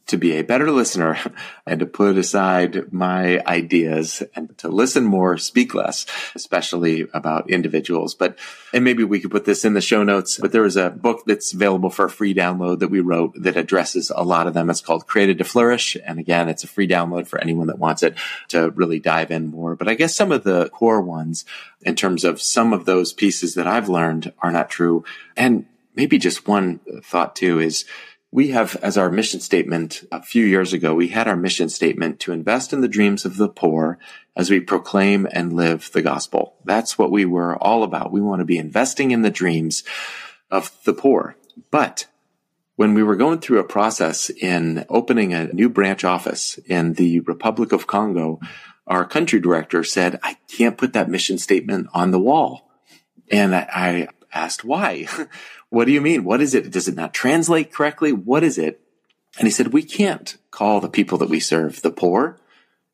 [0.09, 1.17] to be a better listener
[1.65, 8.15] and to put aside my ideas and to listen more, speak less, especially about individuals.
[8.15, 8.37] But,
[8.73, 11.23] and maybe we could put this in the show notes, but there is a book
[11.25, 14.69] that's available for a free download that we wrote that addresses a lot of them.
[14.69, 15.95] It's called Created to Flourish.
[16.05, 18.15] And again, it's a free download for anyone that wants it
[18.49, 19.75] to really dive in more.
[19.75, 21.45] But I guess some of the core ones
[21.81, 25.03] in terms of some of those pieces that I've learned are not true.
[25.37, 27.85] And maybe just one thought too is
[28.31, 32.19] we have as our mission statement a few years ago, we had our mission statement
[32.21, 33.97] to invest in the dreams of the poor
[34.35, 36.55] as we proclaim and live the gospel.
[36.63, 38.11] That's what we were all about.
[38.11, 39.83] We want to be investing in the dreams
[40.51, 41.35] of the poor.
[41.71, 42.05] But
[42.75, 47.21] when we were going through a process in opening a new branch office in the
[47.21, 48.39] Republic of Congo,
[48.85, 52.69] our country director said, I can't put that mission statement on the wall.
[53.31, 55.07] And I, asked why.
[55.69, 56.23] What do you mean?
[56.23, 56.71] What is it?
[56.71, 58.11] Does it not translate correctly?
[58.11, 58.81] What is it?
[59.37, 62.39] And he said, we can't call the people that we serve the poor.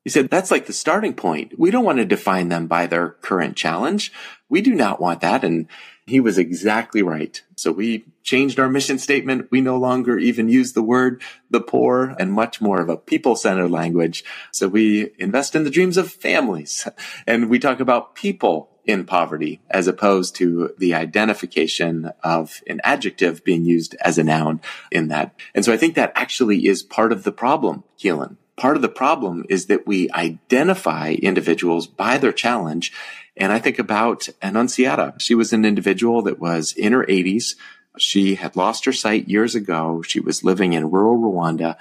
[0.04, 1.58] He said, that's like the starting point.
[1.58, 4.12] We don't want to define them by their current challenge.
[4.48, 5.42] We do not want that.
[5.42, 5.66] And
[6.06, 7.42] he was exactly right.
[7.56, 9.48] So we changed our mission statement.
[9.50, 13.34] We no longer even use the word the poor and much more of a people
[13.34, 14.22] centered language.
[14.52, 16.86] So we invest in the dreams of families
[17.26, 23.44] and we talk about people in poverty as opposed to the identification of an adjective
[23.44, 24.60] being used as a noun
[24.90, 25.34] in that.
[25.54, 28.88] And so I think that actually is part of the problem, Keelan, part of the
[28.88, 32.92] problem is that we identify individuals by their challenge.
[33.36, 35.14] And I think about Annunziata.
[35.18, 37.54] She was an individual that was in her 80s.
[37.98, 40.02] She had lost her sight years ago.
[40.02, 41.76] She was living in rural Rwanda.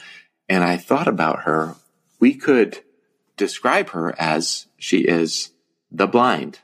[0.50, 1.76] And I thought about her.
[2.20, 2.80] We could
[3.38, 5.52] describe her as she is
[5.92, 6.60] the blind.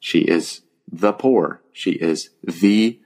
[0.00, 1.62] She is the poor.
[1.72, 3.00] She is the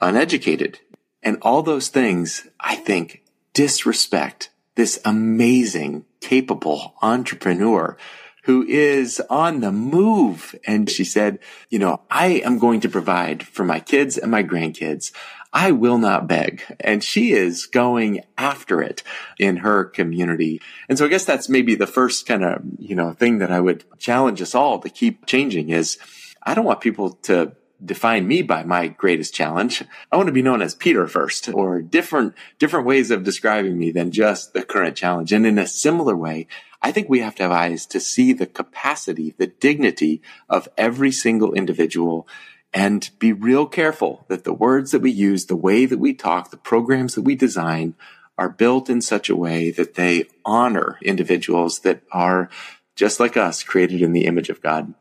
[0.00, 0.80] uneducated.
[1.22, 3.22] And all those things, I think,
[3.54, 7.96] disrespect this amazing, capable entrepreneur
[8.44, 10.54] who is on the move.
[10.66, 11.38] And she said,
[11.70, 15.12] you know, I am going to provide for my kids and my grandkids.
[15.52, 16.62] I will not beg.
[16.80, 19.02] And she is going after it
[19.38, 20.60] in her community.
[20.88, 23.60] And so I guess that's maybe the first kind of, you know, thing that I
[23.60, 25.98] would challenge us all to keep changing is
[26.44, 27.52] I don't want people to
[27.84, 29.82] define me by my greatest challenge.
[30.10, 33.90] I want to be known as Peter first or different, different ways of describing me
[33.90, 35.32] than just the current challenge.
[35.32, 36.46] And in a similar way,
[36.80, 41.12] I think we have to have eyes to see the capacity, the dignity of every
[41.12, 42.28] single individual
[42.74, 46.50] and be real careful that the words that we use, the way that we talk,
[46.50, 47.94] the programs that we design
[48.38, 52.48] are built in such a way that they honor individuals that are
[52.96, 54.94] just like us, created in the image of God.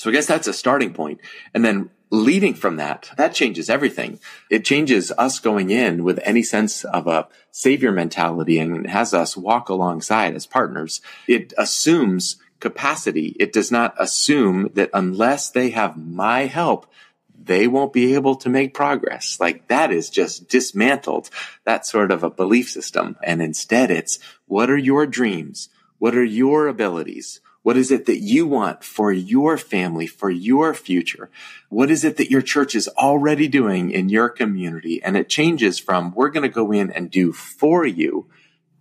[0.00, 1.20] So I guess that's a starting point.
[1.52, 4.18] And then leading from that, that changes everything.
[4.48, 9.36] It changes us going in with any sense of a savior mentality and has us
[9.36, 11.02] walk alongside as partners.
[11.28, 13.36] It assumes capacity.
[13.38, 16.90] It does not assume that unless they have my help,
[17.38, 19.36] they won't be able to make progress.
[19.38, 21.28] Like that is just dismantled
[21.64, 23.18] that sort of a belief system.
[23.22, 25.68] And instead it's what are your dreams?
[25.98, 27.42] What are your abilities?
[27.62, 31.30] What is it that you want for your family, for your future?
[31.68, 35.02] What is it that your church is already doing in your community?
[35.02, 38.28] And it changes from we're going to go in and do for you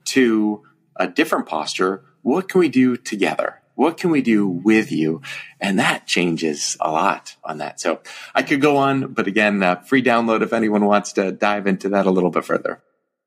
[0.06, 0.64] to
[0.96, 2.04] a different posture.
[2.22, 3.62] What can we do together?
[3.76, 5.22] What can we do with you?
[5.60, 7.80] And that changes a lot on that.
[7.80, 8.02] So
[8.36, 11.88] I could go on, but again, uh, free download if anyone wants to dive into
[11.90, 12.82] that a little bit further.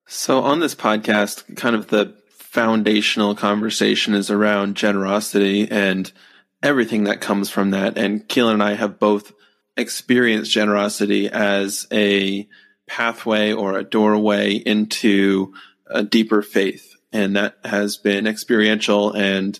[0.07, 2.22] So on this podcast, kind of the
[2.53, 6.13] foundational conversation is around generosity and
[6.63, 7.97] everything that comes from that.
[7.97, 9.33] And Keelan and I have both
[9.75, 12.47] experienced generosity as a
[12.87, 15.55] pathway or a doorway into
[15.87, 16.95] a deeper faith.
[17.11, 19.59] And that has been experiential and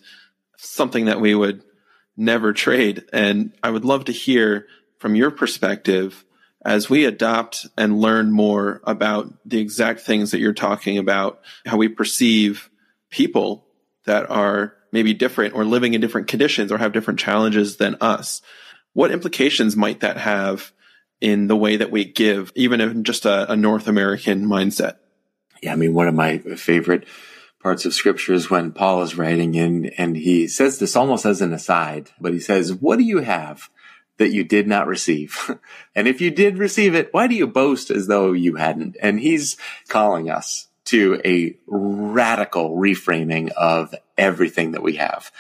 [0.59, 1.63] something that we would
[2.15, 3.07] never trade.
[3.11, 4.67] And I would love to hear
[4.99, 6.27] from your perspective
[6.63, 11.79] as we adopt and learn more about the exact things that you're talking about, how
[11.79, 12.69] we perceive
[13.13, 13.65] people
[14.05, 18.43] that are maybe different or living in different conditions or have different challenges than us.
[18.95, 20.73] What implications might that have
[21.21, 24.97] in the way that we give, even in just a, a North American mindset?
[25.63, 27.07] Yeah, I mean, one of my favorite
[27.63, 31.41] parts of scripture is when Paul is writing in and he says this almost as
[31.41, 33.71] an aside, but he says, what do you have
[34.19, 35.57] that you did not receive?
[35.95, 38.97] and if you did receive it, why do you boast as though you hadn't?
[39.01, 39.57] And he's
[39.89, 45.31] calling us to a radical reframing of everything that we have.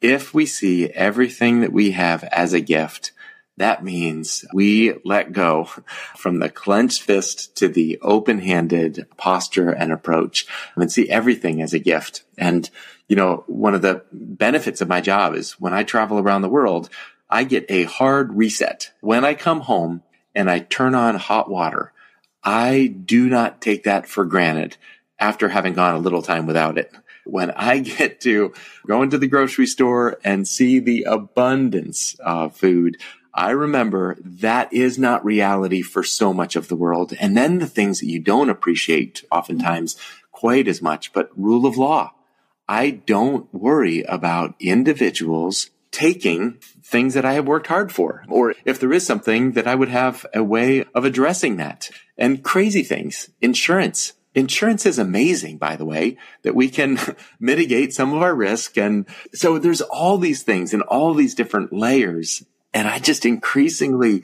[0.00, 3.12] If we see everything that we have as a gift,
[3.56, 5.64] that means we let go
[6.16, 11.72] from the clenched fist to the open handed posture and approach and see everything as
[11.72, 12.24] a gift.
[12.36, 12.68] And,
[13.08, 16.48] you know, one of the benefits of my job is when I travel around the
[16.48, 16.90] world,
[17.28, 18.92] I get a hard reset.
[19.00, 20.02] When I come home
[20.34, 21.92] and I turn on hot water,
[22.46, 24.76] I do not take that for granted
[25.18, 26.92] after having gone a little time without it.
[27.24, 28.54] When I get to
[28.86, 32.98] go into the grocery store and see the abundance of food,
[33.34, 37.12] I remember that is not reality for so much of the world.
[37.18, 39.96] And then the things that you don't appreciate oftentimes
[40.30, 42.12] quite as much, but rule of law.
[42.68, 48.78] I don't worry about individuals taking things that I have worked hard for, or if
[48.78, 51.88] there is something that I would have a way of addressing that
[52.18, 54.12] and crazy things, insurance.
[54.34, 56.98] Insurance is amazing, by the way, that we can
[57.40, 58.76] mitigate some of our risk.
[58.76, 62.44] And so there's all these things and all these different layers.
[62.74, 64.22] And I just increasingly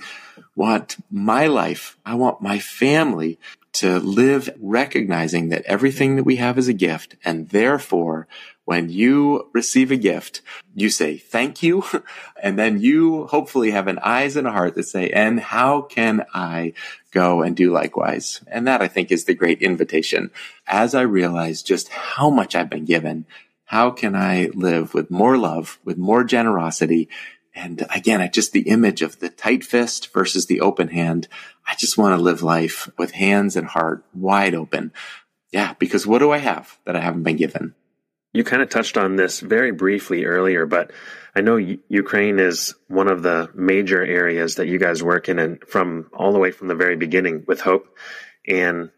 [0.55, 1.97] want my life.
[2.05, 3.39] I want my family
[3.73, 8.29] to live recognizing that everything that we have is a gift and therefore
[8.65, 10.41] when you receive a gift,
[10.75, 11.85] you say thank you.
[12.45, 16.27] And then you hopefully have an eyes and a heart that say, and how can
[16.35, 16.73] I
[17.13, 18.41] go and do likewise?
[18.49, 20.33] And that I think is the great invitation.
[20.67, 23.27] As I realize just how much I've been given,
[23.67, 27.09] how can I live with more love, with more generosity?
[27.55, 31.29] And again, I just the image of the tight fist versus the open hand.
[31.65, 34.93] I just want to live life with hands and heart wide open.
[35.53, 37.75] Yeah, because what do I have that I haven't been given?
[38.33, 40.93] You kind of touched on this very briefly earlier, but
[41.35, 45.63] I know Ukraine is one of the major areas that you guys work in and
[45.67, 47.97] from all the way from the very beginning with Hope
[48.47, 48.91] and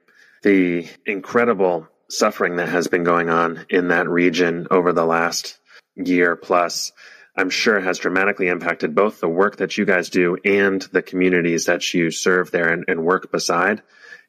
[0.43, 5.59] the incredible suffering that has been going on in that region over the last
[5.97, 6.93] year plus.
[7.37, 11.67] I'm sure has dramatically impacted both the work that you guys do and the communities
[11.67, 13.83] that you serve there and, and work beside.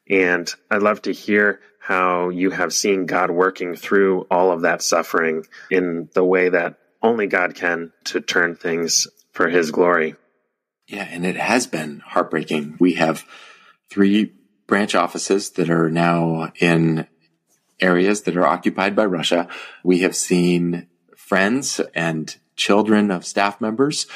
[0.08, 4.82] And I'd love to hear how you have seen God working through all of that
[4.82, 10.16] suffering in the way that only God can to turn things for his glory.
[10.88, 12.76] Yeah, and it has been heartbreaking.
[12.80, 13.24] We have
[13.88, 14.32] three
[14.66, 17.06] branch offices that are now in
[17.78, 19.46] areas that are occupied by Russia.
[19.84, 24.08] We have seen friends and children of staff members,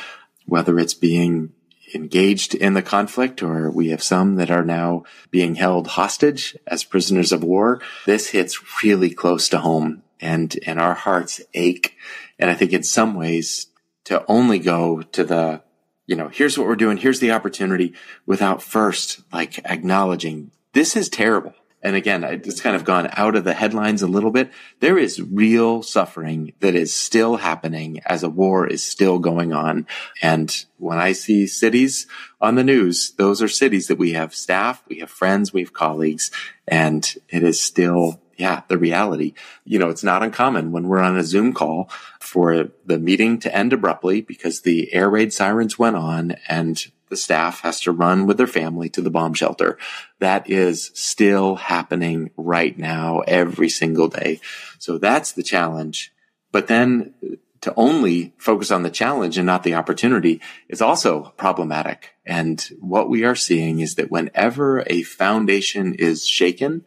[0.45, 1.53] whether it's being
[1.95, 6.85] engaged in the conflict or we have some that are now being held hostage as
[6.85, 7.81] prisoners of war.
[8.07, 11.97] This hits really close to home and, and our hearts ache.
[12.39, 13.67] And I think in some ways
[14.05, 15.63] to only go to the,
[16.07, 16.97] you know, here's what we're doing.
[16.97, 17.95] Here's the opportunity
[18.27, 23.45] without first like acknowledging this is terrible and again, it's kind of gone out of
[23.45, 24.53] the headlines a little bit.
[24.81, 29.87] There is real suffering that is still happening as a war is still going on.
[30.21, 32.07] And when I see cities
[32.41, 35.73] on the news, those are cities that we have staff, we have friends, we have
[35.73, 36.31] colleagues,
[36.69, 39.35] and it is still yeah, the reality.
[39.65, 43.55] You know, it's not uncommon when we're on a Zoom call for the meeting to
[43.55, 48.27] end abruptly because the air raid sirens went on and the staff has to run
[48.27, 49.77] with their family to the bomb shelter.
[50.21, 54.41] That is still happening right now every single day.
[54.79, 56.13] So that's the challenge.
[56.53, 57.15] But then
[57.61, 62.15] to only focus on the challenge and not the opportunity is also problematic.
[62.25, 66.85] And what we are seeing is that whenever a foundation is shaken,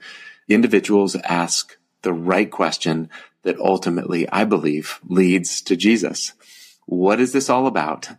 [0.47, 3.09] individuals ask the right question
[3.43, 6.34] that ultimately, I believe, leads to Jesus.
[6.86, 8.09] What is this all about?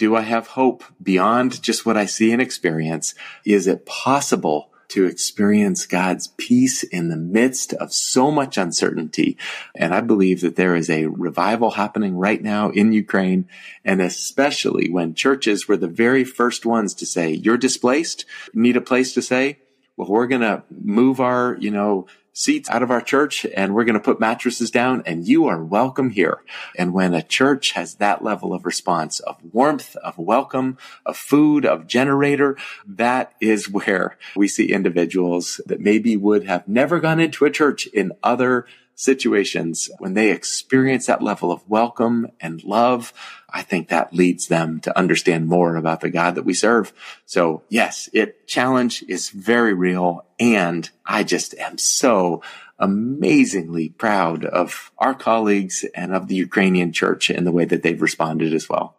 [0.00, 3.14] Do I have hope beyond just what I see and experience?
[3.44, 9.36] Is it possible to experience God's peace in the midst of so much uncertainty?
[9.76, 13.46] And I believe that there is a revival happening right now in Ukraine.
[13.84, 18.24] And especially when churches were the very first ones to say, you're displaced,
[18.54, 19.58] need a place to say,
[19.98, 23.84] well, we're going to move our, you know, seats out of our church and we're
[23.84, 26.42] going to put mattresses down and you are welcome here.
[26.76, 31.64] And when a church has that level of response of warmth, of welcome, of food,
[31.64, 32.56] of generator,
[32.86, 37.86] that is where we see individuals that maybe would have never gone into a church
[37.86, 38.66] in other
[39.00, 43.14] situations, when they experience that level of welcome and love,
[43.48, 46.92] I think that leads them to understand more about the God that we serve.
[47.24, 50.26] So yes, it challenge is very real.
[50.38, 52.42] And I just am so
[52.78, 58.00] amazingly proud of our colleagues and of the Ukrainian church in the way that they've
[58.00, 58.96] responded as well.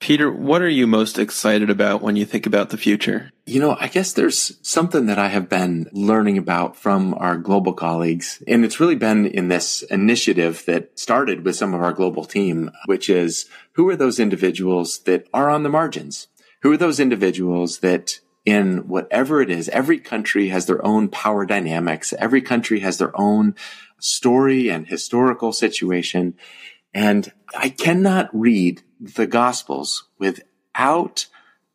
[0.00, 3.32] Peter, what are you most excited about when you think about the future?
[3.46, 7.72] You know, I guess there's something that I have been learning about from our global
[7.72, 8.42] colleagues.
[8.46, 12.70] And it's really been in this initiative that started with some of our global team,
[12.86, 16.28] which is who are those individuals that are on the margins?
[16.62, 21.44] Who are those individuals that in whatever it is, every country has their own power
[21.44, 22.14] dynamics.
[22.18, 23.54] Every country has their own
[23.98, 26.34] story and historical situation.
[26.94, 31.26] And I cannot read the gospels without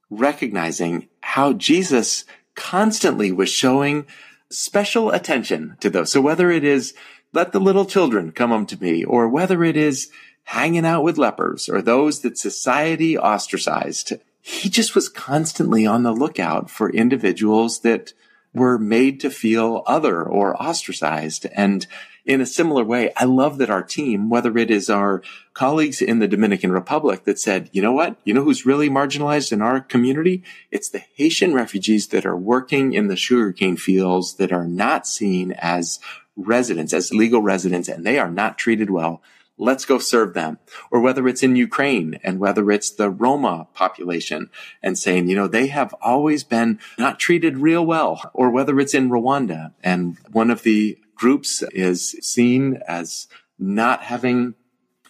[0.10, 4.06] recognizing how Jesus constantly was showing
[4.50, 6.12] special attention to those.
[6.12, 6.94] So whether it is
[7.34, 10.12] let the little children come unto me, or whether it is
[10.44, 16.12] hanging out with lepers or those that society ostracized, he just was constantly on the
[16.12, 18.14] lookout for individuals that
[18.54, 21.48] were made to feel other or ostracized.
[21.56, 21.88] And
[22.26, 25.22] in a similar way, I love that our team, whether it is our
[25.54, 28.16] colleagues in the Dominican Republic that said, you know what?
[28.24, 30.44] You know who's really marginalized in our community?
[30.72, 35.52] It's the Haitian refugees that are working in the sugarcane fields that are not seen
[35.54, 36.00] as
[36.36, 39.22] residents, as legal residents, and they are not treated well.
[39.58, 40.58] Let's go serve them.
[40.90, 44.50] Or whether it's in Ukraine and whether it's the Roma population
[44.82, 48.32] and saying, you know, they have always been not treated real well.
[48.34, 53.28] Or whether it's in Rwanda and one of the groups is seen as
[53.60, 54.56] not having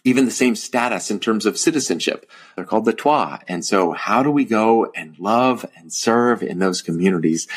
[0.04, 2.30] even the same status in terms of citizenship.
[2.54, 3.40] They're called the Twa.
[3.48, 7.48] And so how do we go and love and serve in those communities?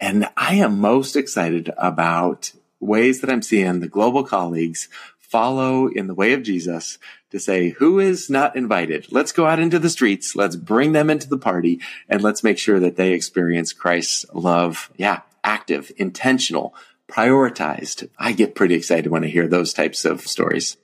[0.00, 4.88] And I am most excited about ways that I'm seeing the global colleagues
[5.18, 6.98] follow in the way of Jesus
[7.30, 9.06] to say, who is not invited?
[9.12, 10.34] Let's go out into the streets.
[10.34, 14.90] Let's bring them into the party and let's make sure that they experience Christ's love.
[14.96, 15.20] Yeah.
[15.44, 16.74] Active, intentional,
[17.10, 18.08] prioritized.
[18.18, 20.76] I get pretty excited when I hear those types of stories.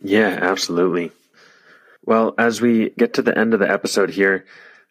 [0.00, 1.12] Yeah, absolutely.
[2.04, 4.44] Well, as we get to the end of the episode here,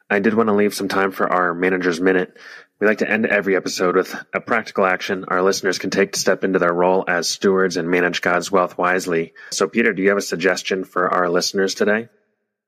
[0.09, 2.37] I did want to leave some time for our manager's minute.
[2.79, 6.19] We like to end every episode with a practical action our listeners can take to
[6.19, 9.33] step into their role as stewards and manage God's wealth wisely.
[9.51, 12.09] So, Peter, do you have a suggestion for our listeners today?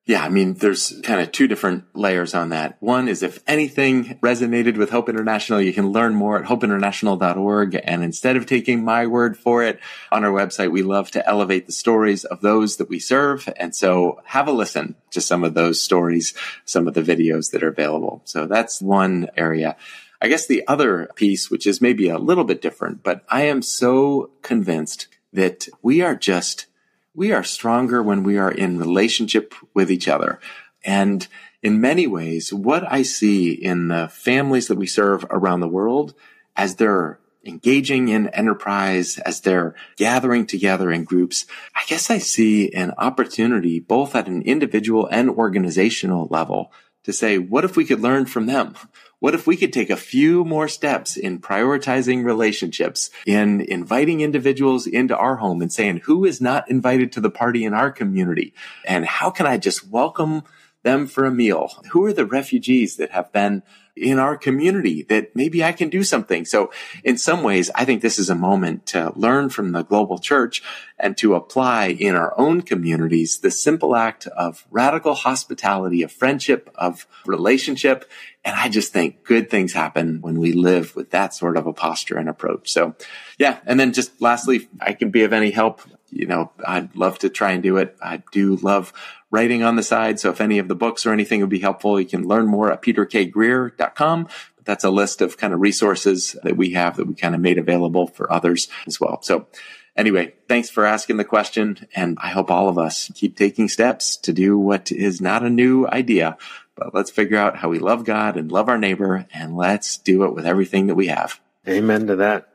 [0.07, 2.77] Yeah, I mean, there's kind of two different layers on that.
[2.79, 7.81] One is if anything resonated with Hope International, you can learn more at hopeinternational.org.
[7.83, 9.79] And instead of taking my word for it
[10.11, 13.49] on our website, we love to elevate the stories of those that we serve.
[13.57, 16.35] And so have a listen to some of those stories,
[16.65, 18.21] some of the videos that are available.
[18.25, 19.75] So that's one area.
[20.21, 23.63] I guess the other piece, which is maybe a little bit different, but I am
[23.63, 26.67] so convinced that we are just
[27.15, 30.39] we are stronger when we are in relationship with each other.
[30.83, 31.27] And
[31.63, 36.13] in many ways, what I see in the families that we serve around the world
[36.55, 41.45] as they're engaging in enterprise, as they're gathering together in groups,
[41.75, 46.71] I guess I see an opportunity both at an individual and organizational level
[47.03, 48.75] to say, what if we could learn from them?
[49.19, 54.87] What if we could take a few more steps in prioritizing relationships, in inviting individuals
[54.87, 58.53] into our home and saying, who is not invited to the party in our community?
[58.85, 60.43] And how can I just welcome
[60.83, 61.71] them for a meal?
[61.91, 63.63] Who are the refugees that have been
[63.95, 66.45] in our community that maybe I can do something.
[66.45, 66.71] So
[67.03, 70.61] in some ways, I think this is a moment to learn from the global church
[70.99, 76.69] and to apply in our own communities the simple act of radical hospitality, of friendship,
[76.75, 78.09] of relationship.
[78.45, 81.73] And I just think good things happen when we live with that sort of a
[81.73, 82.71] posture and approach.
[82.71, 82.95] So
[83.39, 83.57] yeah.
[83.65, 85.81] And then just lastly, I can be of any help.
[86.11, 87.97] You know, I'd love to try and do it.
[88.01, 88.93] I do love
[89.31, 90.19] writing on the side.
[90.19, 92.71] So if any of the books or anything would be helpful, you can learn more
[92.71, 94.27] at peterkgreer.com.
[94.63, 97.57] That's a list of kind of resources that we have that we kind of made
[97.57, 99.21] available for others as well.
[99.23, 99.47] So
[99.95, 101.87] anyway, thanks for asking the question.
[101.95, 105.49] And I hope all of us keep taking steps to do what is not a
[105.49, 106.37] new idea,
[106.75, 110.23] but let's figure out how we love God and love our neighbor and let's do
[110.23, 111.39] it with everything that we have.
[111.67, 112.49] Amen to that.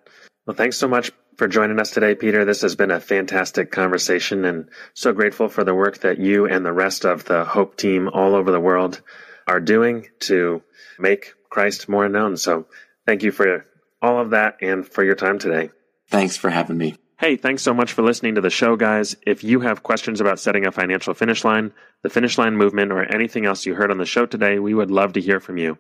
[0.47, 2.45] Well, thanks so much for joining us today, Peter.
[2.45, 6.65] This has been a fantastic conversation and so grateful for the work that you and
[6.65, 9.01] the rest of the Hope team all over the world
[9.47, 10.63] are doing to
[10.99, 12.37] make Christ more known.
[12.37, 12.67] So
[13.07, 13.67] thank you for
[14.03, 15.71] all of that and for your time today.
[16.09, 16.97] Thanks for having me.
[17.21, 19.15] Hey, thanks so much for listening to the show, guys.
[19.27, 23.03] If you have questions about setting a financial finish line, the finish line movement, or
[23.03, 25.77] anything else you heard on the show today, we would love to hear from you.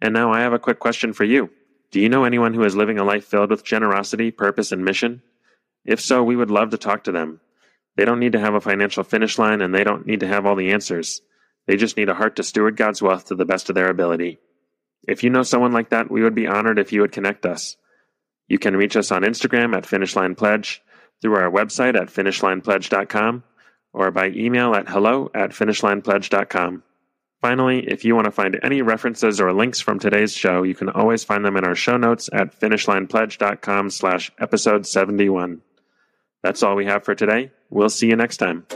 [0.00, 1.50] And now I have a quick question for you.
[1.90, 5.20] Do you know anyone who is living a life filled with generosity, purpose, and mission?
[5.84, 7.42] If so, we would love to talk to them.
[7.98, 10.46] They don't need to have a financial finish line and they don't need to have
[10.46, 11.20] all the answers.
[11.66, 14.38] They just need a heart to steward God's wealth to the best of their ability.
[15.06, 17.76] If you know someone like that, we would be honored if you would connect us.
[18.48, 20.80] You can reach us on Instagram at finishlinepledge,
[21.22, 23.42] through our website at finishlinepledge.com,
[23.92, 26.82] or by email at hello at finishlinepledge.com.
[27.40, 30.88] Finally, if you want to find any references or links from today's show, you can
[30.88, 35.60] always find them in our show notes at finishlinepledge.com slash episode 71.
[36.42, 37.52] That's all we have for today.
[37.70, 38.66] We'll see you next time.